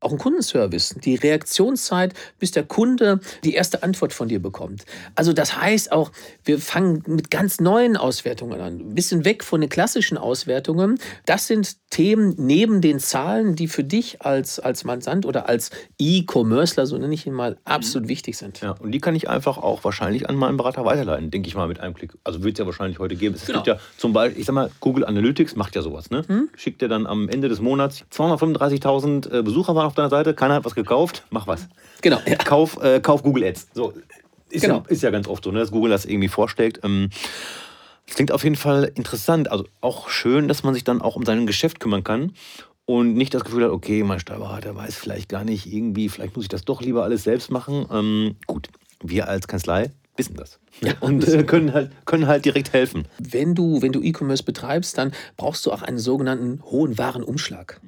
Auch 0.00 0.12
ein 0.12 0.18
Kundenservice, 0.18 0.96
die 1.02 1.14
Reaktionszeit, 1.14 2.12
bis 2.38 2.50
der 2.50 2.64
Kunde 2.64 3.20
die 3.42 3.54
erste 3.54 3.82
Antwort 3.82 4.12
von 4.12 4.28
dir 4.28 4.40
bekommt. 4.40 4.84
Also 5.14 5.32
das 5.32 5.58
heißt 5.58 5.92
auch, 5.92 6.12
wir 6.44 6.58
fangen 6.58 7.02
mit 7.06 7.30
ganz 7.30 7.58
neuen 7.58 7.96
Auswertungen 7.96 8.60
an, 8.60 8.80
ein 8.80 8.94
bisschen 8.94 9.24
weg 9.24 9.42
von 9.42 9.62
den 9.62 9.70
klassischen 9.70 10.18
Auswertungen. 10.18 10.98
Das 11.24 11.46
sind 11.46 11.76
Themen 11.88 12.34
neben 12.36 12.82
den 12.82 12.98
Zahlen, 12.98 13.56
die 13.56 13.66
für 13.66 13.82
dich 13.82 14.20
als, 14.20 14.58
als 14.58 14.84
Mandant 14.84 15.24
oder 15.24 15.48
als 15.48 15.70
E-Commercer, 15.98 16.86
so 16.86 16.98
nenne 16.98 17.14
ich 17.14 17.26
ihn 17.26 17.32
mal, 17.32 17.56
absolut 17.64 18.06
mhm. 18.06 18.10
wichtig 18.10 18.36
sind. 18.36 18.60
Ja, 18.60 18.72
und 18.72 18.92
die 18.92 19.00
kann 19.00 19.14
ich 19.14 19.30
einfach 19.30 19.56
auch 19.56 19.84
wahrscheinlich 19.84 20.03
an 20.04 20.36
meinen 20.36 20.56
Berater 20.56 20.84
weiterleiten, 20.84 21.30
denke 21.30 21.48
ich 21.48 21.54
mal 21.54 21.68
mit 21.68 21.80
einem 21.80 21.94
Klick. 21.94 22.12
Also 22.24 22.42
wird 22.42 22.54
es 22.54 22.58
ja 22.58 22.66
wahrscheinlich 22.66 22.98
heute 22.98 23.16
geben. 23.16 23.34
Es 23.34 23.46
genau. 23.46 23.58
gibt 23.58 23.66
ja 23.66 23.78
zum 23.96 24.12
Beispiel, 24.12 24.40
ich 24.40 24.46
sag 24.46 24.54
mal, 24.54 24.70
Google 24.80 25.04
Analytics 25.04 25.56
macht 25.56 25.74
ja 25.74 25.82
sowas. 25.82 26.10
Ne? 26.10 26.22
Hm? 26.26 26.48
Schickt 26.56 26.82
dir 26.82 26.88
dann 26.88 27.06
am 27.06 27.28
Ende 27.28 27.48
des 27.48 27.60
Monats 27.60 28.04
235.000 28.12 29.38
äh, 29.38 29.42
Besucher 29.42 29.74
waren 29.74 29.86
auf 29.86 29.94
deiner 29.94 30.10
Seite, 30.10 30.34
keiner 30.34 30.54
hat 30.54 30.64
was 30.64 30.74
gekauft, 30.74 31.24
mach 31.30 31.46
was. 31.46 31.68
Genau. 32.02 32.20
Ja. 32.26 32.36
Kauf, 32.36 32.82
äh, 32.82 33.00
kauf 33.00 33.22
Google 33.22 33.44
Ads. 33.44 33.68
So. 33.74 33.92
Ist, 34.50 34.62
genau. 34.62 34.76
ja, 34.76 34.84
ist 34.88 35.02
ja 35.02 35.10
ganz 35.10 35.26
oft 35.26 35.42
so, 35.44 35.50
ne, 35.50 35.58
dass 35.58 35.70
Google 35.70 35.90
das 35.90 36.04
irgendwie 36.04 36.28
vorstellt. 36.28 36.80
Ähm, 36.84 37.10
das 38.06 38.16
klingt 38.16 38.32
auf 38.32 38.44
jeden 38.44 38.56
Fall 38.56 38.92
interessant. 38.94 39.50
Also 39.50 39.64
auch 39.80 40.08
schön, 40.08 40.48
dass 40.48 40.62
man 40.62 40.74
sich 40.74 40.84
dann 40.84 41.00
auch 41.00 41.16
um 41.16 41.24
sein 41.24 41.46
Geschäft 41.46 41.80
kümmern 41.80 42.04
kann 42.04 42.32
und 42.86 43.14
nicht 43.14 43.32
das 43.32 43.44
Gefühl 43.44 43.64
hat, 43.64 43.70
okay, 43.70 44.02
mein 44.02 44.20
Steuerberater 44.20 44.74
weiß 44.74 44.94
vielleicht 44.96 45.28
gar 45.28 45.44
nicht 45.44 45.72
irgendwie, 45.72 46.08
vielleicht 46.08 46.36
muss 46.36 46.44
ich 46.44 46.50
das 46.50 46.64
doch 46.64 46.82
lieber 46.82 47.02
alles 47.02 47.24
selbst 47.24 47.50
machen. 47.50 47.86
Ähm, 47.90 48.36
gut, 48.46 48.68
wir 49.02 49.28
als 49.28 49.48
Kanzlei 49.48 49.90
wissen 50.16 50.36
das. 50.36 50.58
Ja, 50.80 50.94
und 51.00 51.26
äh, 51.26 51.42
können, 51.44 51.72
halt, 51.72 51.90
können 52.04 52.26
halt 52.26 52.44
direkt 52.44 52.72
helfen. 52.72 53.06
Wenn 53.18 53.54
du, 53.54 53.82
wenn 53.82 53.92
du 53.92 54.02
E-Commerce 54.02 54.42
betreibst, 54.42 54.96
dann 54.98 55.12
brauchst 55.36 55.66
du 55.66 55.72
auch 55.72 55.82
einen 55.82 55.98
sogenannten 55.98 56.62
hohen 56.64 56.98
Warenumschlag. 56.98 57.80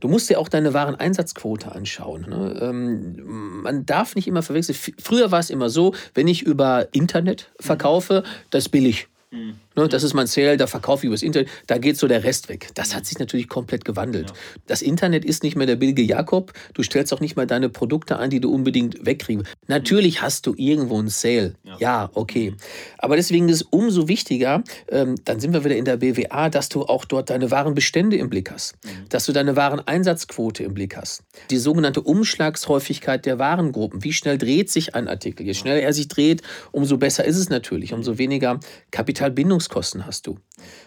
Du 0.00 0.08
musst 0.08 0.28
dir 0.30 0.38
auch 0.38 0.48
deine 0.48 0.74
Wareneinsatzquote 0.74 1.72
anschauen. 1.72 2.26
Ne? 2.28 2.58
Ähm, 2.60 3.62
man 3.62 3.86
darf 3.86 4.14
nicht 4.14 4.28
immer 4.28 4.42
verwechseln. 4.42 4.78
Früher 4.98 5.30
war 5.30 5.40
es 5.40 5.50
immer 5.50 5.70
so, 5.70 5.94
wenn 6.14 6.28
ich 6.28 6.42
über 6.42 6.88
Internet 6.92 7.50
verkaufe, 7.58 8.22
das 8.50 8.64
ist 8.64 8.68
billig. 8.70 9.08
Mhm. 9.30 9.54
Ne, 9.80 9.88
das 9.88 10.02
ist 10.02 10.12
mein 10.12 10.26
Sale, 10.26 10.58
da 10.58 10.66
verkaufe 10.66 11.04
ich 11.04 11.08
übers 11.08 11.22
Internet, 11.22 11.48
da 11.66 11.78
geht 11.78 11.96
so 11.96 12.06
der 12.06 12.22
Rest 12.22 12.50
weg. 12.50 12.68
Das 12.74 12.94
hat 12.94 13.06
sich 13.06 13.18
natürlich 13.18 13.48
komplett 13.48 13.86
gewandelt. 13.86 14.32
Das 14.66 14.82
Internet 14.82 15.24
ist 15.24 15.42
nicht 15.42 15.56
mehr 15.56 15.66
der 15.66 15.76
billige 15.76 16.02
Jakob. 16.02 16.52
Du 16.74 16.82
stellst 16.82 17.14
auch 17.14 17.20
nicht 17.20 17.34
mal 17.36 17.46
deine 17.46 17.70
Produkte 17.70 18.18
ein, 18.18 18.28
die 18.28 18.40
du 18.40 18.52
unbedingt 18.52 19.06
wegkriegst. 19.06 19.46
Natürlich 19.68 20.20
hast 20.20 20.46
du 20.46 20.54
irgendwo 20.56 20.98
einen 20.98 21.08
Sale. 21.08 21.54
Ja, 21.62 21.76
ja 21.78 22.10
okay. 22.12 22.54
Aber 22.98 23.16
deswegen 23.16 23.48
ist 23.48 23.56
es 23.56 23.62
umso 23.62 24.06
wichtiger, 24.06 24.62
ähm, 24.90 25.14
dann 25.24 25.40
sind 25.40 25.54
wir 25.54 25.64
wieder 25.64 25.76
in 25.76 25.86
der 25.86 25.96
BWA, 25.96 26.50
dass 26.50 26.68
du 26.68 26.82
auch 26.82 27.06
dort 27.06 27.30
deine 27.30 27.50
Warenbestände 27.50 28.16
im 28.16 28.28
Blick 28.28 28.50
hast. 28.50 28.74
Mhm. 28.84 29.08
Dass 29.08 29.24
du 29.24 29.32
deine 29.32 29.56
Wareneinsatzquote 29.56 30.62
im 30.62 30.74
Blick 30.74 30.96
hast. 30.96 31.22
Die 31.50 31.56
sogenannte 31.56 32.02
Umschlagshäufigkeit 32.02 33.24
der 33.24 33.38
Warengruppen. 33.38 34.04
Wie 34.04 34.12
schnell 34.12 34.36
dreht 34.36 34.70
sich 34.70 34.94
ein 34.94 35.08
Artikel? 35.08 35.46
Je 35.46 35.54
schneller 35.54 35.80
er 35.80 35.94
sich 35.94 36.08
dreht, 36.08 36.42
umso 36.70 36.98
besser 36.98 37.24
ist 37.24 37.38
es 37.38 37.48
natürlich. 37.48 37.94
Umso 37.94 38.18
weniger 38.18 38.60
Kapitalbindungs 38.90 39.69
Deckungskosten 39.70 40.06
hast 40.06 40.26
du. 40.26 40.38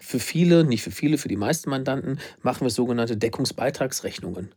Für 0.02 0.20
viele, 0.20 0.64
nicht 0.64 0.84
für 0.84 0.92
viele, 0.92 1.18
für 1.18 1.30
die 1.30 1.38
meisten 1.38 1.70
Mandanten 1.70 2.20
machen 2.42 2.66
wir 2.66 2.70
sogenannte 2.70 3.18
Deckungsbeitragsrechnungen. 3.18 4.54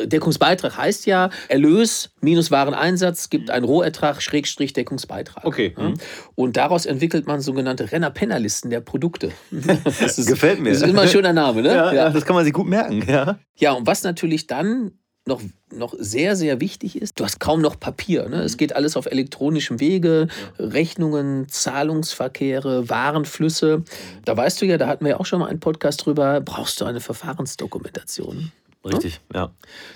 Deckungsbeitrag 0.00 0.76
heißt 0.76 1.06
ja, 1.06 1.30
Erlös 1.48 2.10
minus 2.20 2.52
Wareneinsatz 2.52 3.30
gibt 3.30 3.50
einen 3.50 3.64
Rohertrag 3.64 4.22
Schrägstrich 4.22 4.72
Deckungsbeitrag. 4.72 5.44
Okay. 5.44 5.74
Ja? 5.76 5.92
Und 6.36 6.56
daraus 6.56 6.86
entwickelt 6.86 7.26
man 7.26 7.40
sogenannte 7.40 7.90
Renner-Penner-Listen 7.90 8.70
der 8.70 8.80
Produkte. 8.80 9.32
Das 9.98 10.18
ist, 10.18 10.28
Gefällt 10.28 10.60
mir. 10.60 10.70
Das 10.70 10.82
ist 10.82 10.88
immer 10.88 11.02
ein 11.02 11.08
schöner 11.08 11.32
Name, 11.32 11.62
ne? 11.62 11.74
Ja, 11.74 11.92
ja, 11.92 12.10
das 12.10 12.24
kann 12.24 12.36
man 12.36 12.44
sich 12.44 12.52
gut 12.52 12.66
merken. 12.66 13.02
Ja, 13.08 13.38
ja 13.56 13.72
und 13.72 13.86
was 13.86 14.02
natürlich 14.02 14.46
dann 14.46 14.92
noch, 15.28 15.40
noch 15.72 15.94
sehr, 15.96 16.34
sehr 16.34 16.60
wichtig 16.60 17.00
ist, 17.00 17.20
du 17.20 17.24
hast 17.24 17.38
kaum 17.38 17.60
noch 17.60 17.78
Papier. 17.78 18.28
Ne? 18.28 18.42
Es 18.42 18.54
mhm. 18.54 18.56
geht 18.58 18.74
alles 18.74 18.96
auf 18.96 19.06
elektronischem 19.06 19.78
Wege. 19.78 20.26
Rechnungen, 20.58 21.48
Zahlungsverkehre, 21.48 22.88
Warenflüsse. 22.88 23.84
Da 24.24 24.36
weißt 24.36 24.60
du 24.60 24.66
ja, 24.66 24.78
da 24.78 24.88
hatten 24.88 25.04
wir 25.04 25.12
ja 25.12 25.20
auch 25.20 25.26
schon 25.26 25.38
mal 25.38 25.46
einen 25.46 25.60
Podcast 25.60 26.04
drüber, 26.04 26.40
brauchst 26.40 26.80
du 26.80 26.84
eine 26.84 27.00
Verfahrensdokumentation. 27.00 28.50
Richtig, 28.84 29.20
ja. 29.32 29.40
ja. 29.40 29.50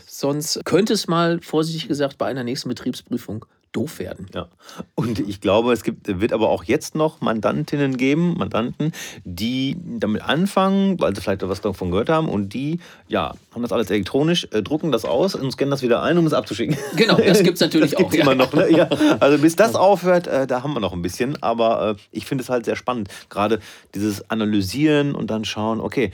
Sonst 0.06 0.64
könnte 0.64 0.92
es 0.92 1.08
mal, 1.08 1.40
vorsichtig 1.40 1.88
gesagt, 1.88 2.18
bei 2.18 2.26
einer 2.26 2.44
nächsten 2.44 2.68
Betriebsprüfung 2.68 3.46
doof 3.72 3.98
werden. 3.98 4.26
Ja. 4.34 4.48
Und 4.94 5.18
ich 5.18 5.40
glaube, 5.40 5.72
es 5.72 5.82
gibt, 5.82 6.20
wird 6.20 6.32
aber 6.32 6.50
auch 6.50 6.64
jetzt 6.64 6.94
noch 6.94 7.20
Mandantinnen 7.20 7.96
geben, 7.96 8.34
Mandanten, 8.36 8.92
die 9.24 9.76
damit 9.82 10.22
anfangen, 10.22 11.00
weil 11.00 11.14
sie 11.14 11.22
vielleicht 11.22 11.42
was 11.42 11.60
davon 11.60 11.90
gehört 11.90 12.08
haben 12.08 12.28
und 12.28 12.52
die, 12.54 12.80
ja, 13.08 13.34
haben 13.54 13.62
das 13.62 13.72
alles 13.72 13.90
elektronisch, 13.90 14.46
äh, 14.52 14.62
drucken 14.62 14.92
das 14.92 15.04
aus 15.04 15.34
und 15.34 15.50
scannen 15.50 15.70
das 15.70 15.82
wieder 15.82 16.02
ein, 16.02 16.18
um 16.18 16.26
es 16.26 16.32
abzuschicken. 16.32 16.76
Genau, 16.96 17.16
das 17.16 17.42
gibt 17.42 17.54
es 17.54 17.60
natürlich 17.60 17.90
das 17.96 18.04
auch. 18.04 18.12
immer 18.12 18.34
noch. 18.34 18.52
Ne? 18.52 18.70
Ja. 18.70 18.88
Also 19.20 19.38
bis 19.38 19.56
das 19.56 19.74
aufhört, 19.74 20.26
äh, 20.26 20.46
da 20.46 20.62
haben 20.62 20.74
wir 20.74 20.80
noch 20.80 20.92
ein 20.92 21.02
bisschen. 21.02 21.42
Aber 21.42 21.96
äh, 21.96 22.00
ich 22.10 22.26
finde 22.26 22.42
es 22.42 22.50
halt 22.50 22.64
sehr 22.64 22.76
spannend. 22.76 23.08
Gerade 23.30 23.60
dieses 23.94 24.30
Analysieren 24.30 25.14
und 25.14 25.30
dann 25.30 25.44
schauen, 25.44 25.80
okay, 25.80 26.12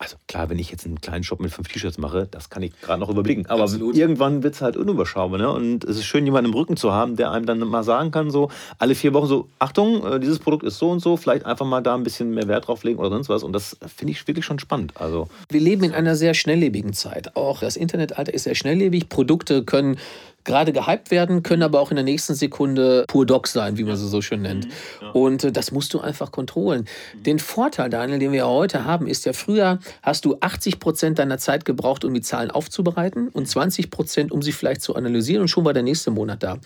also 0.00 0.16
klar, 0.28 0.48
wenn 0.48 0.58
ich 0.58 0.70
jetzt 0.70 0.86
einen 0.86 1.02
kleinen 1.02 1.24
Shop 1.24 1.40
mit 1.40 1.52
fünf 1.52 1.68
T-Shirts 1.68 1.98
mache, 1.98 2.26
das 2.30 2.48
kann 2.48 2.62
ich 2.62 2.72
gerade 2.80 2.98
noch 3.00 3.10
überblicken. 3.10 3.44
Aber 3.46 3.64
Absolut. 3.64 3.94
irgendwann 3.94 4.42
wird 4.42 4.54
es 4.54 4.62
halt 4.62 4.78
unüberschaubar. 4.78 5.38
Ne? 5.38 5.50
Und 5.50 5.84
es 5.84 5.98
ist 5.98 6.06
schön, 6.06 6.24
jemanden 6.24 6.50
im 6.50 6.56
Rücken 6.56 6.78
zu 6.78 6.90
haben, 6.90 7.16
der 7.16 7.30
einem 7.30 7.44
dann 7.44 7.58
mal 7.58 7.84
sagen 7.84 8.10
kann, 8.10 8.30
so 8.30 8.50
alle 8.78 8.94
vier 8.94 9.12
Wochen 9.12 9.26
so, 9.26 9.48
Achtung, 9.58 10.02
äh, 10.06 10.18
dieses 10.18 10.38
Produkt 10.38 10.64
ist 10.64 10.78
so 10.78 10.90
und 10.90 11.00
so, 11.00 11.18
vielleicht 11.18 11.44
einfach 11.44 11.66
mal 11.66 11.82
da 11.82 11.94
ein 11.94 12.02
bisschen 12.02 12.30
mehr 12.30 12.48
Wert 12.48 12.66
drauf 12.66 12.82
legen 12.82 12.98
oder 12.98 13.10
sonst 13.10 13.28
was. 13.28 13.42
Und 13.42 13.52
das 13.52 13.76
finde 13.94 14.12
ich 14.12 14.26
wirklich 14.26 14.46
schon 14.46 14.58
spannend. 14.58 14.94
Also, 14.94 15.28
Wir 15.50 15.60
leben 15.60 15.84
in 15.84 15.92
einer 15.92 16.16
sehr 16.16 16.32
schnelllebigen 16.32 16.94
Zeit. 16.94 17.36
Auch 17.36 17.60
das 17.60 17.76
Internetalter 17.76 18.32
ist 18.32 18.44
sehr 18.44 18.54
schnelllebig. 18.54 19.10
Produkte 19.10 19.64
können 19.64 19.98
gerade 20.44 20.72
gehypt 20.72 21.10
werden, 21.10 21.42
können 21.42 21.62
aber 21.62 21.80
auch 21.80 21.90
in 21.90 21.96
der 21.96 22.04
nächsten 22.04 22.34
Sekunde 22.34 23.04
pur 23.08 23.26
Doc 23.26 23.46
sein, 23.46 23.76
wie 23.76 23.84
man 23.84 23.96
sie 23.96 24.08
so 24.08 24.22
schön 24.22 24.42
nennt. 24.42 24.66
Mhm, 24.66 24.72
ja. 25.02 25.10
Und 25.10 25.44
äh, 25.44 25.52
das 25.52 25.72
musst 25.72 25.92
du 25.94 26.00
einfach 26.00 26.32
kontrollen. 26.32 26.86
Mhm. 27.14 27.22
Den 27.22 27.38
Vorteil, 27.38 27.90
Daniel, 27.90 28.18
den 28.18 28.32
wir 28.32 28.40
ja 28.40 28.46
heute 28.46 28.84
haben, 28.84 29.06
ist 29.06 29.26
ja, 29.26 29.32
früher 29.32 29.78
hast 30.02 30.24
du 30.24 30.36
80 30.40 30.80
Prozent 30.80 31.18
deiner 31.18 31.38
Zeit 31.38 31.64
gebraucht, 31.64 32.04
um 32.04 32.14
die 32.14 32.22
Zahlen 32.22 32.50
aufzubereiten 32.50 33.28
und 33.28 33.48
20 33.48 33.90
Prozent, 33.90 34.32
um 34.32 34.42
sie 34.42 34.52
vielleicht 34.52 34.82
zu 34.82 34.94
analysieren 34.94 35.42
und 35.42 35.48
schon 35.48 35.64
war 35.64 35.74
der 35.74 35.82
nächste 35.82 36.10
Monat 36.10 36.42
da. 36.42 36.56
Mhm. 36.56 36.60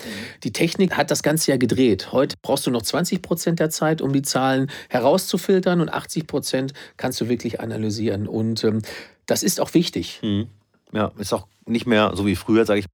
Die 0.45 0.53
Technik 0.53 0.97
hat 0.97 1.11
das 1.11 1.23
Ganze 1.23 1.51
ja 1.51 1.57
gedreht. 1.57 2.13
Heute 2.13 2.37
brauchst 2.43 2.67
du 2.67 2.71
noch 2.71 2.83
20 2.83 3.23
Prozent 3.23 3.61
der 3.61 3.71
Zeit, 3.71 4.01
um 4.01 4.13
die 4.13 4.23
Zahlen 4.23 4.71
herauszufiltern 4.89 5.81
und 5.81 5.93
80 5.93 6.27
Prozent 6.27 6.73
kannst 6.97 7.21
du 7.21 7.29
wirklich 7.29 7.61
analysieren. 7.61 8.29
Und 8.29 8.65
ähm, 8.65 8.83
das 9.27 9.43
ist 9.43 9.61
auch 9.61 9.75
wichtig. 9.75 10.21
Mhm. 10.23 10.49
Ja, 10.93 11.11
ist 11.19 11.33
auch 11.33 11.49
nicht 11.67 11.87
mehr 11.87 12.13
so 12.15 12.25
wie 12.27 12.37
früher, 12.37 12.67
sage 12.67 12.81
ich 12.81 12.87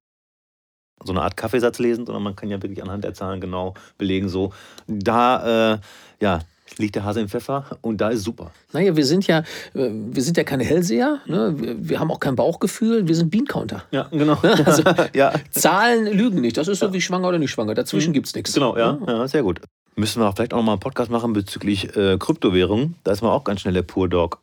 so 1.03 1.13
eine 1.13 1.21
Art 1.21 1.37
Kaffeesatz 1.37 1.79
lesen, 1.79 2.05
sondern 2.05 2.23
man 2.23 2.35
kann 2.35 2.49
ja 2.49 2.61
wirklich 2.61 2.81
anhand 2.81 3.03
der 3.03 3.13
Zahlen 3.13 3.41
genau 3.41 3.73
belegen, 3.97 4.29
so 4.29 4.53
da 4.87 5.73
äh, 5.73 5.77
ja, 6.21 6.39
liegt 6.77 6.95
der 6.95 7.03
Hase 7.03 7.21
im 7.21 7.29
Pfeffer 7.29 7.65
und 7.81 7.99
da 7.99 8.09
ist 8.09 8.23
super. 8.23 8.51
Naja, 8.73 8.95
wir 8.95 9.05
sind 9.05 9.27
ja, 9.27 9.39
äh, 9.73 9.89
wir 9.91 10.23
sind 10.23 10.37
ja 10.37 10.43
keine 10.43 10.63
Hellseher, 10.63 11.19
ne? 11.25 11.53
wir, 11.57 11.89
wir, 11.89 11.99
haben 11.99 12.11
auch 12.11 12.19
kein 12.19 12.35
Bauchgefühl, 12.35 13.07
wir 13.07 13.15
sind 13.15 13.29
Bean-Counter. 13.29 13.83
Ja, 13.91 14.07
genau. 14.11 14.37
Also, 14.65 14.83
ja. 15.13 15.33
Zahlen 15.49 16.05
lügen 16.05 16.41
nicht, 16.41 16.57
das 16.57 16.67
ist 16.67 16.79
so 16.79 16.87
ja. 16.87 16.93
wie 16.93 17.01
schwanger 17.01 17.29
oder 17.29 17.39
nicht 17.39 17.51
schwanger, 17.51 17.73
dazwischen 17.73 18.09
mhm. 18.09 18.13
gibt 18.13 18.27
es 18.27 18.35
nichts. 18.35 18.53
Genau, 18.53 18.77
ja, 18.77 18.97
ja, 19.07 19.27
sehr 19.27 19.43
gut. 19.43 19.61
Müssen 19.95 20.21
wir 20.21 20.31
vielleicht 20.33 20.53
auch 20.53 20.57
noch 20.57 20.63
mal 20.63 20.73
einen 20.73 20.79
Podcast 20.79 21.11
machen 21.11 21.33
bezüglich 21.33 21.95
äh, 21.95 22.17
Kryptowährungen, 22.17 22.95
da 23.03 23.11
ist 23.11 23.21
man 23.21 23.31
auch 23.31 23.43
ganz 23.43 23.61
schnell 23.61 23.73
der 23.73 23.83
Pur 23.83 24.07
Dog. 24.07 24.39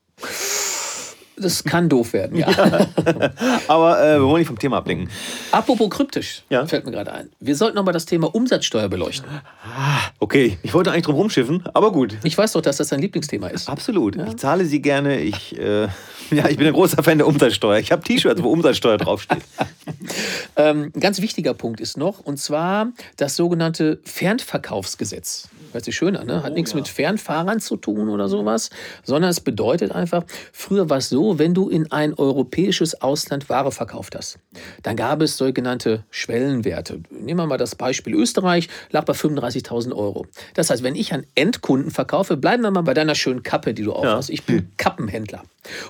Das 1.41 1.65
kann 1.65 1.89
doof 1.89 2.13
werden, 2.13 2.37
ja. 2.37 2.51
ja. 2.51 2.89
Aber 3.69 4.03
äh, 4.03 4.19
wir 4.19 4.23
wollen 4.23 4.41
nicht 4.41 4.49
vom 4.49 4.59
Thema 4.59 4.79
ablenken. 4.79 5.09
Apropos 5.53 5.91
kryptisch, 5.91 6.43
ja? 6.51 6.67
fällt 6.67 6.85
mir 6.85 6.93
gerade 6.93 7.13
ein. 7.13 7.31
Wir 7.41 7.57
sollten 7.57 7.77
nochmal 7.77 7.95
das 7.95 8.07
Thema 8.07 8.35
Umsatzsteuer 8.35 8.89
beleuchten. 8.89 9.29
Ah, 9.65 10.01
okay, 10.19 10.59
ich 10.63 10.75
wollte 10.75 10.91
eigentlich 10.91 11.05
drum 11.05 11.17
rumschiffen, 11.17 11.65
aber 11.75 11.93
gut. 11.93 12.17
Ich 12.25 12.37
weiß 12.37 12.53
doch, 12.53 12.63
dass 12.63 12.79
das 12.79 12.89
dein 12.89 13.01
Lieblingsthema 13.01 13.49
ist. 13.49 13.69
Absolut. 13.69 14.17
Ja? 14.17 14.27
Ich 14.27 14.37
zahle 14.37 14.65
sie 14.65 14.83
gerne. 14.83 15.21
Ich, 15.21 15.59
äh, 15.59 15.83
ja, 16.31 16.49
ich 16.49 16.57
bin 16.57 16.67
ein 16.67 16.73
großer 16.73 17.03
Fan 17.03 17.19
der 17.19 17.27
Umsatzsteuer. 17.27 17.79
Ich 17.79 17.93
habe 17.93 18.03
T-Shirts, 18.03 18.43
wo 18.43 18.51
Umsatzsteuer 18.51 18.99
draufsteht. 18.99 19.43
ähm, 20.57 20.93
ein 20.95 21.01
ganz 21.01 21.21
wichtiger 21.21 21.55
Punkt 21.55 21.81
ist 21.81 21.97
noch, 21.97 22.21
und 22.21 22.39
zwar 22.39 22.93
das 23.17 23.37
sogenannte 23.37 24.01
Fernverkaufsgesetz. 24.05 25.49
Hört 25.73 25.85
sich 25.85 25.97
schön 25.97 26.17
an, 26.17 26.27
ne? 26.27 26.43
Hat 26.43 26.53
oh, 26.53 26.55
nichts 26.55 26.73
ja. 26.73 26.77
mit 26.77 26.89
Fernfahrern 26.89 27.61
zu 27.61 27.77
tun 27.77 28.09
oder 28.09 28.29
sowas, 28.29 28.71
sondern 29.03 29.31
es 29.31 29.41
bedeutet 29.41 29.93
einfach, 29.93 30.25
früher 30.53 30.89
war 30.91 30.99
es 30.99 31.09
so, 31.09 31.39
wenn 31.39 31.55
du 31.55 31.69
in 31.69 31.91
ein 31.93 32.15
europäisches 32.15 33.01
Ausland 33.01 33.49
Ware 33.49 33.73
verkauft 33.73 34.15
hast, 34.17 34.39
dann 34.83 34.97
gab 34.97 35.23
es 35.23 35.37
sogenannte 35.37 36.05
Schwellenwerte. 36.11 37.03
Nehmen 37.11 37.41
wir 37.41 37.47
mal 37.47 37.59
das 37.59 37.75
Beispiel 37.75 38.15
Österreich, 38.15 38.69
lag 38.91 39.05
bei 39.05 39.13
35.000 39.13 39.95
Euro. 39.95 40.27
Das 40.55 40.71
heißt, 40.71 40.83
wenn 40.83 40.95
ich 40.95 41.13
an 41.13 41.27
Endkunden 41.35 41.91
verkaufe, 41.91 42.37
bleiben 42.37 42.63
wir 42.63 42.71
mal 42.71 42.83
bei 42.83 42.95
deiner 42.95 43.15
schönen 43.15 43.43
Kappe, 43.43 43.75
die 43.75 43.83
du 43.83 43.93
aufhast. 43.93 44.29
Ja. 44.29 44.35
Ich 44.35 44.45
bin 44.45 44.71
Kappenhändler. 44.77 45.43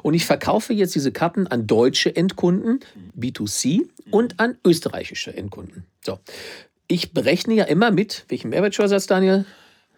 Und 0.02 0.14
ich 0.14 0.26
verkaufe 0.26 0.72
jetzt 0.72 0.94
diese 0.94 1.12
Kappen 1.12 1.46
an 1.46 1.66
deutsche 1.66 2.14
Endkunden, 2.14 2.80
B2C, 3.18 3.82
und 4.10 4.40
an 4.40 4.56
österreichische 4.64 5.36
Endkunden. 5.36 5.84
So. 6.04 6.18
Ich 6.86 7.12
berechne 7.12 7.54
ja 7.54 7.64
immer 7.64 7.90
mit, 7.90 8.24
welchen 8.28 8.50
Mehrwertsteuersatz, 8.50 9.06
Daniel? 9.06 9.44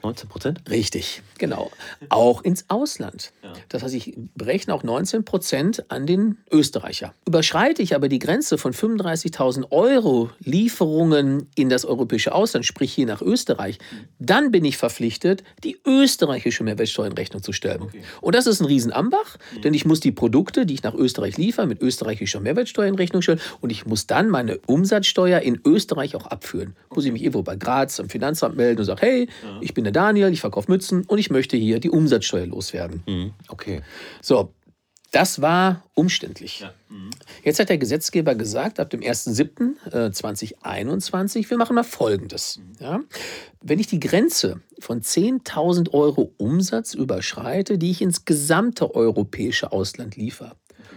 19 0.03 0.29
Prozent? 0.29 0.63
Richtig, 0.69 1.23
genau. 1.39 1.71
Auch 2.09 2.43
ins 2.43 2.65
Ausland. 2.69 3.33
Ja. 3.43 3.53
Das 3.69 3.83
heißt, 3.83 3.95
ich 3.95 4.15
berechne 4.35 4.75
auch 4.75 4.83
19 4.83 5.25
Prozent 5.25 5.85
an 5.91 6.07
den 6.07 6.39
Österreicher. 6.51 7.15
Überschreite 7.27 7.83
ich 7.83 7.95
aber 7.95 8.09
die 8.09 8.19
Grenze 8.19 8.59
von 8.59 8.73
35.000 8.73 9.71
Euro 9.71 10.31
Lieferungen 10.41 11.49
in 11.55 11.69
das 11.69 11.85
europäische 11.85 12.35
Ausland, 12.35 12.67
sprich 12.67 12.93
hier 12.93 13.07
nach 13.07 13.23
Österreich, 13.23 13.79
dann 14.19 14.51
bin 14.51 14.65
ich 14.65 14.77
verpflichtet, 14.77 15.43
die 15.65 15.79
österreichische 15.87 16.65
Mehrwertsteuer 16.65 17.07
in 17.07 17.13
Rechnung 17.13 17.43
zu 17.43 17.53
stellen. 17.53 17.83
Okay. 17.83 18.03
Und 18.21 18.35
das 18.35 18.47
ist 18.47 18.61
ein 18.61 18.67
Riesenambach, 18.67 19.37
mhm. 19.55 19.63
denn 19.63 19.75
ich 19.75 19.85
muss 19.85 20.01
die 20.01 20.13
Produkte, 20.13 20.67
die 20.67 20.75
ich 20.75 20.83
nach 20.83 20.95
Österreich 20.95 21.37
liefere, 21.37 21.67
mit 21.67 21.81
österreichischer 21.81 22.41
Mehrwertsteuer 22.41 22.87
in 22.87 22.95
Rechnung 22.95 23.23
stellen 23.23 23.41
und 23.61 23.71
ich 23.71 23.87
muss 23.87 24.07
dann 24.07 24.29
meine 24.29 24.59
Umsatzsteuer 24.67 25.41
in 25.41 25.61
Österreich 25.65 26.17
auch 26.17 26.27
abführen. 26.27 26.75
Muss 26.95 27.05
ich 27.05 27.13
mich 27.13 27.23
irgendwo 27.23 27.43
bei 27.43 27.57
Graz 27.57 28.01
am 28.01 28.09
Finanzamt 28.09 28.57
melden 28.57 28.81
und 28.81 28.87
sagen, 28.87 29.01
hey, 29.01 29.29
ja. 29.43 29.59
ich 29.61 29.75
bin 29.75 29.85
der 29.85 29.90
Daniel, 29.93 30.33
ich 30.33 30.41
verkaufe 30.41 30.71
Mützen 30.71 31.05
und 31.07 31.19
ich 31.19 31.31
möchte 31.31 31.57
hier 31.57 31.81
die 31.81 31.91
Umsatzsteuer 31.91 32.47
loswerden. 32.47 33.03
Mhm. 33.07 33.33
Okay. 33.49 33.83
So, 34.21 34.53
das 35.11 35.43
war 35.43 35.83
umständlich. 35.95 36.61
Ja. 36.61 36.73
Mhm. 36.89 37.11
Jetzt 37.43 37.59
hat 37.59 37.69
der 37.69 37.79
Gesetzgeber 37.79 38.37
gesagt, 38.37 38.79
ab 38.79 38.91
dem 38.91 39.01
1.7.2021, 39.01 41.51
wir 41.51 41.57
machen 41.57 41.75
mal 41.75 41.83
Folgendes. 41.83 42.59
Mhm. 42.59 42.77
Ja? 42.79 43.01
Wenn 43.61 43.81
ich 43.81 43.89
die 43.89 43.99
Grenze 43.99 44.61
von 44.79 45.03
10.000 45.03 45.93
Euro 45.93 46.33
Umsatz 46.39 46.95
überschreite, 46.95 47.77
die 47.77 47.91
ich 47.91 48.03
ins 48.03 48.25
gesamte 48.25 48.95
europäische 48.95 49.73
Ausland 49.73 50.15
liefere, 50.17 50.53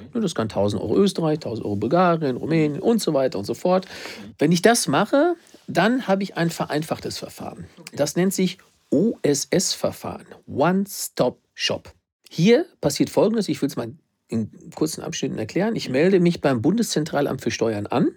okay. 0.10 0.22
das 0.22 0.36
kann 0.36 0.48
1.000 0.48 0.80
Euro 0.80 0.96
Österreich, 0.98 1.40
1.000 1.40 1.64
Euro 1.64 1.76
Bulgarien, 1.76 2.38
Rumänien 2.38 2.82
und 2.82 3.02
so 3.02 3.16
weiter 3.16 3.40
und 3.40 3.46
so 3.46 3.56
fort. 3.56 3.86
Mhm. 3.86 4.36
Wenn 4.38 4.52
ich 4.52 4.62
das 4.62 4.88
mache, 4.88 5.34
dann 5.68 6.08
habe 6.08 6.22
ich 6.22 6.38
ein 6.38 6.52
vereinfachtes 6.52 7.18
Verfahren. 7.18 7.66
Das 7.96 8.16
nennt 8.16 8.32
sich 8.34 8.60
OSS-Verfahren, 8.94 10.28
One-Stop-Shop. 10.46 11.92
Hier 12.30 12.66
passiert 12.80 13.10
Folgendes, 13.10 13.50
ich 13.50 13.60
will 13.62 13.68
es 13.68 13.76
mal 13.76 13.92
in 14.28 14.52
kurzen 14.76 15.02
Abschnitten 15.02 15.38
erklären. 15.38 15.76
Ich 15.76 15.90
melde 15.90 16.20
mich 16.20 16.42
beim 16.42 16.62
Bundeszentralamt 16.62 17.42
für 17.42 17.52
Steuern 17.52 17.88
an. 17.88 18.10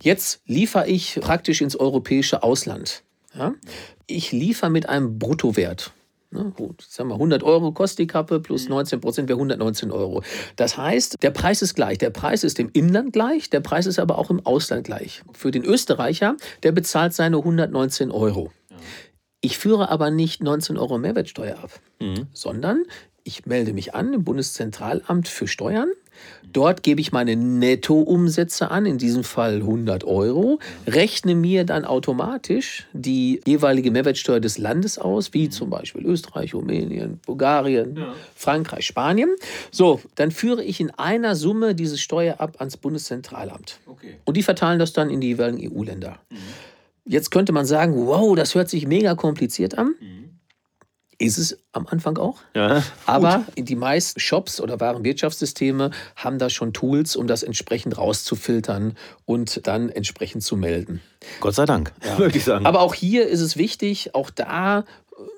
Jetzt 0.00 0.40
liefere 0.46 0.88
ich 0.88 1.18
praktisch 1.20 1.60
ins 1.60 1.76
europäische 1.76 2.42
Ausland. 2.44 3.02
Ja? 3.34 3.54
Ich 4.06 4.30
liefere 4.32 4.70
mit 4.70 4.88
einem 4.88 5.18
Bruttowert. 5.18 5.92
Ne, 6.30 6.52
sagen 6.86 7.08
wir 7.08 7.14
100 7.14 7.42
Euro 7.42 7.72
kostet 7.72 8.00
die 8.00 8.06
Kappe 8.06 8.38
plus 8.38 8.68
19 8.68 9.00
Prozent 9.00 9.28
wäre 9.30 9.38
119 9.38 9.90
Euro. 9.90 10.22
Das 10.56 10.76
heißt, 10.76 11.22
der 11.22 11.30
Preis 11.30 11.62
ist 11.62 11.74
gleich. 11.74 11.98
Der 11.98 12.10
Preis 12.10 12.44
ist 12.44 12.58
im 12.58 12.68
Inland 12.74 13.14
gleich, 13.14 13.48
der 13.48 13.60
Preis 13.60 13.86
ist 13.86 13.98
aber 13.98 14.18
auch 14.18 14.28
im 14.30 14.44
Ausland 14.44 14.84
gleich. 14.84 15.22
Für 15.32 15.50
den 15.50 15.64
Österreicher, 15.64 16.36
der 16.62 16.72
bezahlt 16.72 17.14
seine 17.14 17.38
119 17.38 18.10
Euro. 18.10 18.52
Ich 19.40 19.58
führe 19.58 19.88
aber 19.88 20.10
nicht 20.10 20.42
19 20.42 20.76
Euro 20.76 20.98
Mehrwertsteuer 20.98 21.58
ab, 21.58 21.70
mhm. 22.00 22.26
sondern 22.32 22.84
ich 23.22 23.46
melde 23.46 23.72
mich 23.72 23.94
an 23.94 24.12
im 24.14 24.24
Bundeszentralamt 24.24 25.28
für 25.28 25.46
Steuern. 25.46 25.90
Dort 26.50 26.82
gebe 26.82 27.00
ich 27.00 27.12
meine 27.12 27.36
Nettoumsätze 27.36 28.70
an, 28.70 28.86
in 28.86 28.96
diesem 28.96 29.22
Fall 29.22 29.56
100 29.56 30.02
Euro, 30.04 30.58
rechne 30.86 31.34
mir 31.34 31.64
dann 31.64 31.84
automatisch 31.84 32.88
die 32.92 33.40
jeweilige 33.46 33.90
Mehrwertsteuer 33.90 34.40
des 34.40 34.58
Landes 34.58 34.98
aus, 34.98 35.34
wie 35.34 35.50
zum 35.50 35.70
Beispiel 35.70 36.04
Österreich, 36.06 36.54
Rumänien, 36.54 37.20
Bulgarien, 37.24 37.96
ja. 37.96 38.14
Frankreich, 38.34 38.86
Spanien. 38.86 39.30
So, 39.70 40.00
dann 40.14 40.30
führe 40.30 40.64
ich 40.64 40.80
in 40.80 40.90
einer 40.90 41.36
Summe 41.36 41.74
diese 41.74 41.98
Steuer 41.98 42.36
ab 42.40 42.56
ans 42.58 42.78
Bundeszentralamt. 42.78 43.78
Okay. 43.86 44.16
Und 44.24 44.36
die 44.36 44.42
verteilen 44.42 44.78
das 44.78 44.94
dann 44.94 45.10
in 45.10 45.20
die 45.20 45.28
jeweiligen 45.28 45.70
EU-Länder. 45.70 46.18
Mhm. 46.30 46.36
Jetzt 47.08 47.30
könnte 47.30 47.52
man 47.52 47.64
sagen, 47.64 48.06
wow, 48.06 48.36
das 48.36 48.54
hört 48.54 48.68
sich 48.68 48.86
mega 48.86 49.14
kompliziert 49.14 49.76
an. 49.78 49.94
Mhm. 50.00 50.18
Ist 51.20 51.38
es 51.38 51.58
am 51.72 51.88
Anfang 51.88 52.16
auch. 52.16 52.36
Ja, 52.54 52.84
Aber 53.04 53.44
die 53.56 53.74
meisten 53.74 54.20
Shops 54.20 54.60
oder 54.60 54.78
Warenwirtschaftssysteme 54.78 55.90
haben 56.14 56.38
da 56.38 56.48
schon 56.48 56.72
Tools, 56.72 57.16
um 57.16 57.26
das 57.26 57.42
entsprechend 57.42 57.98
rauszufiltern 57.98 58.96
und 59.24 59.66
dann 59.66 59.88
entsprechend 59.88 60.44
zu 60.44 60.56
melden. 60.56 61.00
Gott 61.40 61.56
sei 61.56 61.64
Dank, 61.64 61.92
ja. 62.04 62.18
würde 62.18 62.36
ich 62.36 62.44
sagen. 62.44 62.66
Aber 62.66 62.82
auch 62.82 62.94
hier 62.94 63.26
ist 63.26 63.40
es 63.40 63.56
wichtig, 63.56 64.14
auch 64.14 64.30
da 64.30 64.84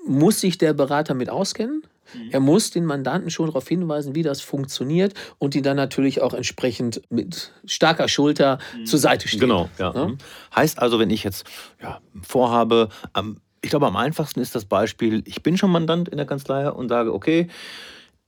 muss 0.06 0.40
sich 0.40 0.58
der 0.58 0.74
Berater 0.74 1.14
mit 1.14 1.30
auskennen. 1.30 1.82
Mhm. 2.14 2.30
Er 2.30 2.40
muss 2.40 2.70
den 2.70 2.84
Mandanten 2.84 3.30
schon 3.30 3.46
darauf 3.46 3.68
hinweisen, 3.68 4.14
wie 4.14 4.22
das 4.22 4.40
funktioniert 4.40 5.14
und 5.38 5.54
die 5.54 5.62
dann 5.62 5.76
natürlich 5.76 6.22
auch 6.22 6.34
entsprechend 6.34 7.02
mit 7.10 7.52
starker 7.64 8.08
Schulter 8.08 8.58
mhm. 8.76 8.86
zur 8.86 8.98
Seite 8.98 9.28
stehen. 9.28 9.40
Genau, 9.40 9.68
ja. 9.78 9.92
ja. 9.94 10.08
Mhm. 10.08 10.18
Heißt 10.54 10.78
also, 10.78 10.98
wenn 10.98 11.10
ich 11.10 11.24
jetzt 11.24 11.44
ja, 11.82 12.00
vorhabe, 12.22 12.88
am, 13.12 13.40
ich 13.62 13.70
glaube, 13.70 13.86
am 13.86 13.96
einfachsten 13.96 14.40
ist 14.40 14.54
das 14.54 14.64
Beispiel, 14.64 15.22
ich 15.26 15.42
bin 15.42 15.56
schon 15.56 15.70
Mandant 15.70 16.08
in 16.08 16.16
der 16.16 16.26
Kanzlei 16.26 16.70
und 16.70 16.88
sage, 16.88 17.12
okay, 17.12 17.48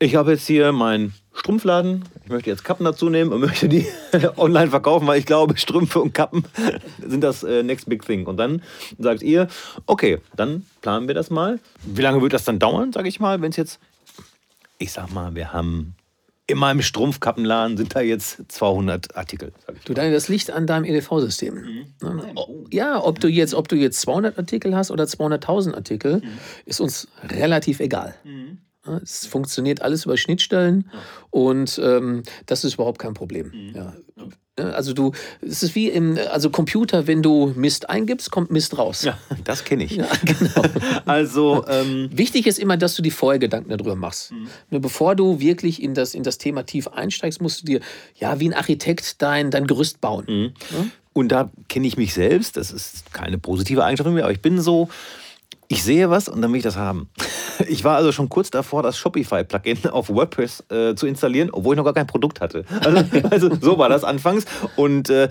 ich 0.02 0.16
habe 0.16 0.32
jetzt 0.32 0.46
hier 0.46 0.72
meinen 0.72 1.14
Strumpfladen. 1.32 2.04
Ich 2.24 2.30
möchte 2.30 2.50
jetzt 2.50 2.64
Kappen 2.64 2.84
dazu 2.84 3.08
nehmen 3.08 3.32
und 3.32 3.40
möchte 3.40 3.68
die 3.68 3.86
online 4.36 4.70
verkaufen, 4.70 5.06
weil 5.06 5.18
ich 5.18 5.26
glaube, 5.26 5.56
Strümpfe 5.56 6.00
und 6.00 6.12
Kappen 6.12 6.44
sind 7.06 7.22
das 7.22 7.42
äh, 7.44 7.62
next 7.62 7.88
big 7.88 8.04
thing. 8.04 8.26
Und 8.26 8.36
dann 8.36 8.62
sagt 8.98 9.22
ihr, 9.22 9.48
okay, 9.86 10.18
dann 10.36 10.66
planen 10.80 11.06
wir 11.06 11.14
das 11.14 11.30
mal. 11.30 11.60
Wie 11.84 12.02
lange 12.02 12.20
wird 12.20 12.32
das 12.32 12.44
dann 12.44 12.58
dauern, 12.58 12.92
sage 12.92 13.08
ich 13.08 13.20
mal, 13.20 13.40
wenn 13.42 13.50
es 13.50 13.56
jetzt, 13.56 13.80
ich 14.78 14.92
sag 14.92 15.12
mal, 15.12 15.34
wir 15.34 15.52
haben 15.52 15.94
in 16.48 16.58
meinem 16.58 16.82
Strumpfkappenladen 16.82 17.76
sind 17.76 17.94
da 17.94 18.00
jetzt 18.00 18.42
200 18.48 19.16
Artikel. 19.16 19.52
Du, 19.84 19.94
Daniel, 19.94 20.12
das 20.12 20.28
liegt 20.28 20.50
an 20.50 20.66
deinem 20.66 20.84
EDV-System. 20.84 21.54
Mhm. 21.54 21.86
Ne? 22.02 22.34
Ja, 22.70 23.02
ob 23.02 23.20
du, 23.20 23.28
jetzt, 23.28 23.54
ob 23.54 23.68
du 23.68 23.76
jetzt 23.76 24.00
200 24.00 24.36
Artikel 24.36 24.74
hast 24.74 24.90
oder 24.90 25.04
200.000 25.04 25.74
Artikel, 25.74 26.16
mhm. 26.16 26.38
ist 26.66 26.80
uns 26.80 27.06
relativ 27.22 27.78
egal. 27.78 28.16
Mhm. 28.24 28.58
Es 29.02 29.26
funktioniert 29.26 29.80
alles 29.82 30.04
über 30.06 30.16
Schnittstellen 30.16 30.90
ja. 30.92 30.98
und 31.30 31.80
ähm, 31.82 32.22
das 32.46 32.64
ist 32.64 32.74
überhaupt 32.74 32.98
kein 32.98 33.14
Problem. 33.14 33.52
Mhm. 33.54 33.76
Ja. 33.76 33.94
Also 34.56 34.92
du, 34.92 35.12
es 35.40 35.62
ist 35.62 35.74
wie 35.74 35.88
im, 35.88 36.18
also 36.30 36.50
Computer, 36.50 37.06
wenn 37.06 37.22
du 37.22 37.54
Mist 37.56 37.88
eingibst, 37.88 38.30
kommt 38.30 38.50
Mist 38.50 38.76
raus. 38.76 39.02
Ja, 39.02 39.16
das 39.44 39.64
kenne 39.64 39.84
ich. 39.84 39.92
Ja, 39.92 40.06
genau. 40.24 40.62
also 41.06 41.64
ähm 41.68 42.10
wichtig 42.12 42.46
ist 42.46 42.58
immer, 42.58 42.76
dass 42.76 42.94
du 42.94 43.02
dir 43.02 43.12
vorher 43.12 43.38
Gedanken 43.38 43.70
darüber 43.70 43.96
machst. 43.96 44.32
Mhm. 44.32 44.48
Nur 44.70 44.80
bevor 44.80 45.14
du 45.14 45.40
wirklich 45.40 45.82
in 45.82 45.94
das, 45.94 46.14
in 46.14 46.22
das 46.22 46.36
Thema 46.36 46.64
tief 46.64 46.88
einsteigst, 46.88 47.40
musst 47.40 47.62
du 47.62 47.66
dir 47.66 47.80
ja 48.16 48.40
wie 48.40 48.48
ein 48.48 48.54
Architekt 48.54 49.22
dein, 49.22 49.50
dein 49.50 49.66
Gerüst 49.66 50.00
bauen. 50.00 50.24
Mhm. 50.28 50.52
Ja? 50.70 50.86
Und 51.14 51.28
da 51.30 51.50
kenne 51.68 51.86
ich 51.86 51.96
mich 51.96 52.12
selbst. 52.14 52.56
Das 52.56 52.72
ist 52.72 53.12
keine 53.12 53.38
positive 53.38 53.84
Eigenschaft 53.84 54.06
von 54.06 54.14
mir, 54.14 54.24
aber 54.24 54.32
ich 54.32 54.42
bin 54.42 54.60
so, 54.60 54.88
ich 55.72 55.84
sehe 55.84 56.10
was 56.10 56.28
und 56.28 56.42
dann 56.42 56.52
will 56.52 56.58
ich 56.58 56.62
das 56.62 56.76
haben. 56.76 57.08
Ich 57.66 57.82
war 57.82 57.96
also 57.96 58.12
schon 58.12 58.28
kurz 58.28 58.50
davor, 58.50 58.82
das 58.82 58.98
Shopify-Plugin 58.98 59.88
auf 59.88 60.10
WordPress 60.10 60.64
äh, 60.68 60.94
zu 60.94 61.06
installieren, 61.06 61.48
obwohl 61.50 61.74
ich 61.74 61.78
noch 61.78 61.84
gar 61.84 61.94
kein 61.94 62.06
Produkt 62.06 62.42
hatte. 62.42 62.66
Also, 62.84 63.04
also 63.30 63.54
so 63.58 63.78
war 63.78 63.88
das 63.88 64.04
anfangs. 64.04 64.44
Und 64.76 65.08
äh, 65.08 65.30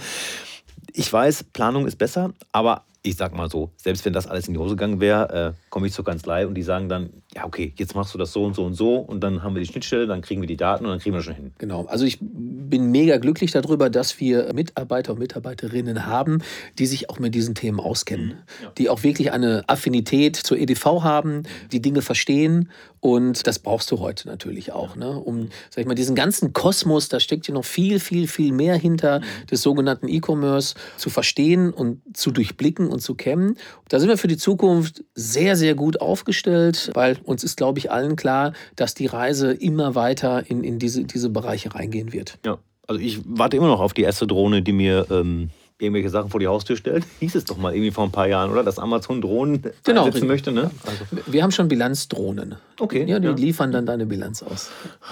ich 0.94 1.14
weiß, 1.14 1.44
Planung 1.54 1.86
ist 1.86 1.98
besser, 1.98 2.32
aber 2.52 2.86
ich 3.04 3.16
sag 3.16 3.36
mal 3.36 3.50
so, 3.50 3.72
selbst 3.78 4.06
wenn 4.06 4.14
das 4.14 4.28
alles 4.28 4.48
in 4.48 4.54
die 4.54 4.60
Hose 4.60 4.76
gegangen 4.76 5.00
wäre, 5.00 5.56
äh, 5.56 5.70
komme 5.70 5.88
ich 5.88 5.94
zur 5.94 6.06
Kanzlei 6.06 6.46
und 6.46 6.54
die 6.54 6.62
sagen 6.62 6.88
dann, 6.88 7.10
ja, 7.36 7.46
okay, 7.46 7.74
jetzt 7.78 7.96
machst 7.96 8.14
du 8.14 8.18
das 8.20 8.32
so 8.32 8.44
und 8.44 8.56
so 8.56 8.64
und 8.64 8.76
so 8.76 8.98
und 8.98 9.22
dann 9.22 9.42
haben 9.42 9.56
wir 9.56 9.62
die 9.62 9.68
Schnittstelle, 9.68 10.06
dann 10.06 10.22
kriegen 10.22 10.42
wir 10.42 10.48
die 10.48 10.58
Daten 10.58 10.86
und 10.86 10.92
dann 10.92 11.00
kriegen 11.00 11.16
wir 11.16 11.20
das 11.20 11.26
schon 11.26 11.36
hin. 11.36 11.52
Genau, 11.58 11.86
also 11.86 12.06
ich 12.06 12.20
bin 12.22 12.92
mega 12.92 13.18
glücklich 13.18 13.52
darüber, 13.52 13.90
dass 13.90 14.20
wir 14.20 14.54
Mitarbeiter 14.54 15.14
und 15.14 15.20
Mitarbeiterinnen 15.20 16.06
haben, 16.06 16.44
die 16.78 16.86
sich 16.86 17.10
auch 17.10 17.18
mit 17.18 17.34
diesen 17.34 17.56
Themen 17.56 17.80
auskennen, 17.80 18.28
mhm, 18.28 18.64
ja. 18.64 18.72
die 18.78 18.90
auch 18.90 19.02
wirklich 19.02 19.32
eine 19.32 19.64
Affinität 19.68 20.36
zur 20.36 20.60
EDV 20.60 20.86
haben, 21.02 21.44
die 21.72 21.82
Dinge 21.82 22.04
verstehen 22.04 22.70
und 23.02 23.48
das 23.48 23.58
brauchst 23.58 23.90
du 23.90 24.00
heute 24.00 24.28
natürlich 24.28 24.72
auch, 24.72 24.96
ne? 24.96 25.20
um, 25.20 25.50
sag 25.72 25.82
ich 25.82 25.88
mal, 25.88 25.96
diesen 25.96 26.16
ganzen 26.16 26.54
Kosmos, 26.54 27.10
da 27.10 27.20
steckt 27.20 27.48
ja 27.48 27.54
noch 27.54 27.66
viel, 27.66 28.00
viel, 28.00 28.28
viel 28.28 28.54
mehr 28.54 28.76
hinter, 28.76 29.20
mhm. 29.20 29.48
des 29.50 29.64
sogenannten 29.64 30.08
E-Commerce 30.08 30.76
zu 30.98 31.10
verstehen 31.10 31.74
und 31.74 32.02
zu 32.16 32.30
durchblicken 32.30 32.88
und 32.88 33.02
zu 33.02 33.16
kämmen. 33.16 33.58
Da 33.90 34.00
sind 34.00 34.08
wir 34.08 34.18
für 34.18 34.28
die 34.28 34.38
Zukunft 34.38 35.04
sehr, 35.16 35.56
sehr 35.56 35.74
gut 35.74 36.00
aufgestellt, 36.00 36.92
weil 36.94 37.18
uns 37.24 37.44
ist, 37.44 37.58
glaube 37.58 37.80
ich, 37.80 37.92
allen 37.92 38.16
klar, 38.16 38.54
dass 38.76 38.94
die 38.94 39.08
Reise 39.08 39.52
immer 39.52 39.96
weiter 39.96 40.48
in, 40.48 40.64
in 40.64 40.78
diese, 40.78 41.04
diese 41.04 41.30
Bereiche 41.30 41.74
reingehen 41.74 42.14
wird. 42.14 42.38
Ja, 42.46 42.60
also 42.88 43.02
ich 43.02 43.20
warte 43.26 43.58
immer 43.58 43.68
noch 43.68 43.80
auf 43.80 43.94
die 43.94 44.04
erste 44.04 44.28
Drohne, 44.28 44.62
die 44.62 44.74
mir 44.74 45.08
ähm, 45.10 45.50
irgendwelche 45.82 46.10
Sachen 46.10 46.30
vor 46.30 46.40
die 46.40 46.48
Haustür 46.48 46.78
stellt. 46.78 47.06
Hieß 47.20 47.36
es 47.36 47.46
doch 47.46 47.58
mal 47.58 47.74
irgendwie 47.74 47.92
vor 47.92 48.04
ein 48.04 48.12
paar 48.12 48.28
Jahren, 48.28 48.52
oder? 48.52 48.64
Dass 48.64 48.80
Amazon 48.80 49.22
Drohnen 49.22 49.64
genau, 49.84 50.06
einsetzen 50.06 50.28
möchte, 50.28 50.52
ne? 50.52 50.72
Also. 50.86 51.24
Wir 51.26 51.44
haben 51.44 51.52
schon 51.52 51.68
Bilanzdrohnen. 51.68 52.56
Okay. 52.80 53.06
Ja, 53.06 53.20
die 53.20 53.28
ja. 53.28 53.34
liefern 53.34 53.72
dann 53.72 53.86
deine 53.86 54.06
Bilanz 54.06 54.44
aus. 54.44 54.70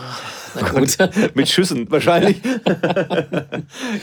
Na 0.56 0.70
gut. 0.70 0.98
Mit 1.36 1.50
Schüssen 1.50 1.90
wahrscheinlich. 1.92 2.42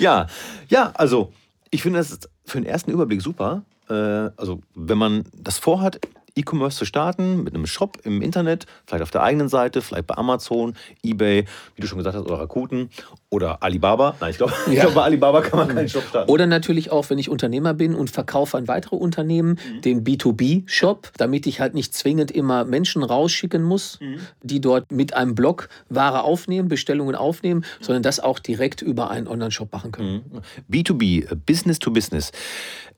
ja, 0.01 0.27
ja, 0.69 0.93
also 0.95 1.33
ich 1.71 1.83
finde 1.83 1.99
das 1.99 2.19
für 2.45 2.59
den 2.59 2.67
ersten 2.67 2.91
Überblick 2.91 3.23
super. 3.23 3.63
Äh, 3.89 3.95
also 4.37 4.61
wenn 4.75 4.99
man 4.99 5.25
das 5.35 5.59
vorhat, 5.59 6.01
E-Commerce 6.37 6.77
zu 6.77 6.85
starten, 6.85 7.43
mit 7.43 7.55
einem 7.55 7.67
Shop 7.67 7.99
im 8.05 8.23
Internet, 8.23 8.67
vielleicht 8.87 9.03
auf 9.03 9.11
der 9.11 9.23
eigenen 9.23 9.49
Seite, 9.49 9.81
vielleicht 9.81 10.07
bei 10.07 10.17
Amazon, 10.17 10.75
eBay, 11.03 11.47
wie 11.75 11.81
du 11.81 11.87
schon 11.87 11.99
gesagt 11.99 12.17
hast, 12.17 12.27
oder 12.27 12.39
Rakuten 12.39 12.91
Oder 13.31 13.63
Alibaba. 13.63 14.15
Nein, 14.21 14.31
ich 14.31 14.37
glaube, 14.37 14.53
ja. 14.71 14.81
glaub, 14.83 14.95
bei 14.95 15.03
Alibaba 15.03 15.41
kann 15.41 15.59
man 15.59 15.69
keinen 15.69 15.89
Shop 15.89 16.05
starten. 16.09 16.31
Oder 16.31 16.47
natürlich 16.47 16.93
auch, 16.93 17.09
wenn 17.11 17.19
ich 17.19 17.31
Unternehmer 17.31 17.75
bin 17.75 17.95
und 17.95 18.11
verkaufe 18.11 18.57
an 18.57 18.69
weitere 18.69 18.97
Unternehmen, 18.97 19.59
mhm. 19.77 19.81
den 19.81 20.05
B2B-Shop, 20.05 21.13
damit 21.17 21.47
ich 21.47 21.61
halt 21.61 21.75
nicht 21.75 21.95
zwingend 21.95 22.31
immer 22.31 22.65
Menschen 22.65 23.03
rausschicken 23.03 23.63
muss, 23.63 23.99
mhm. 24.01 24.21
die 24.43 24.61
dort 24.61 24.93
mit 24.93 25.15
einem 25.15 25.35
Blog 25.35 25.69
Ware 25.89 26.23
aufnehmen, 26.23 26.69
Bestellungen 26.69 27.15
aufnehmen, 27.15 27.61
mhm. 27.61 27.85
sondern 27.85 28.03
das 28.03 28.21
auch 28.21 28.39
direkt 28.39 28.83
über 28.83 29.11
einen 29.11 29.27
Online-Shop 29.27 29.73
machen 29.73 29.93
können. 29.93 30.43
B2B, 30.71 31.31
mhm. 31.31 31.41
Business 31.47 31.79
to 31.79 31.91
Business. 31.91 32.33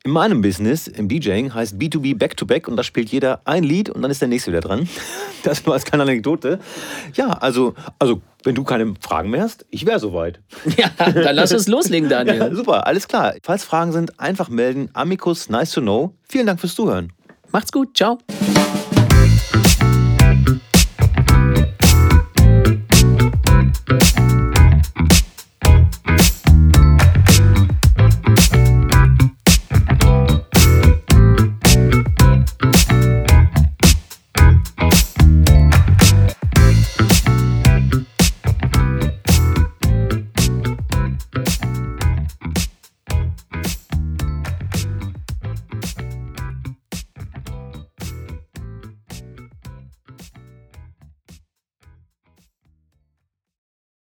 In 0.04 0.12
meinem 0.12 0.40
Business, 0.42 0.86
im 0.86 1.08
DJing, 1.08 1.52
heißt 1.54 1.76
B2B 1.76 2.16
Back-to-Back 2.16 2.64
-back 2.66 2.70
und 2.70 2.76
da 2.76 2.82
spielt 2.82 3.10
jeder 3.10 3.40
ein 3.44 3.64
Lied 3.64 3.90
und 3.90 4.02
dann 4.02 4.10
ist 4.10 4.20
der 4.20 4.28
nächste 4.28 4.50
wieder 4.50 4.60
dran. 4.60 4.88
Das 5.44 5.64
nur 5.64 5.74
als 5.74 5.84
kleine 5.84 6.02
Anekdote. 6.02 6.58
Ja, 7.14 7.28
also, 7.28 7.74
also 8.00 8.20
wenn 8.42 8.56
du 8.56 8.64
keine 8.64 8.94
Fragen 9.00 9.30
mehr 9.30 9.42
hast, 9.42 9.64
ich 9.70 9.86
wäre 9.86 10.00
soweit. 10.00 10.40
Ja, 10.76 10.90
dann 11.12 11.36
lass 11.36 11.52
uns 11.52 11.68
loslegen, 11.68 12.08
Daniel. 12.08 12.36
Ja, 12.38 12.54
super, 12.54 12.86
alles 12.86 13.06
klar. 13.06 13.34
Falls 13.42 13.62
Fragen 13.62 13.92
sind, 13.92 14.18
einfach 14.18 14.48
melden. 14.48 14.90
Amicus, 14.94 15.48
nice 15.48 15.70
to 15.70 15.80
know. 15.80 16.14
Vielen 16.28 16.46
Dank 16.46 16.60
fürs 16.60 16.74
Zuhören. 16.74 17.12
Macht's 17.52 17.70
gut, 17.70 17.96
ciao. 17.96 18.18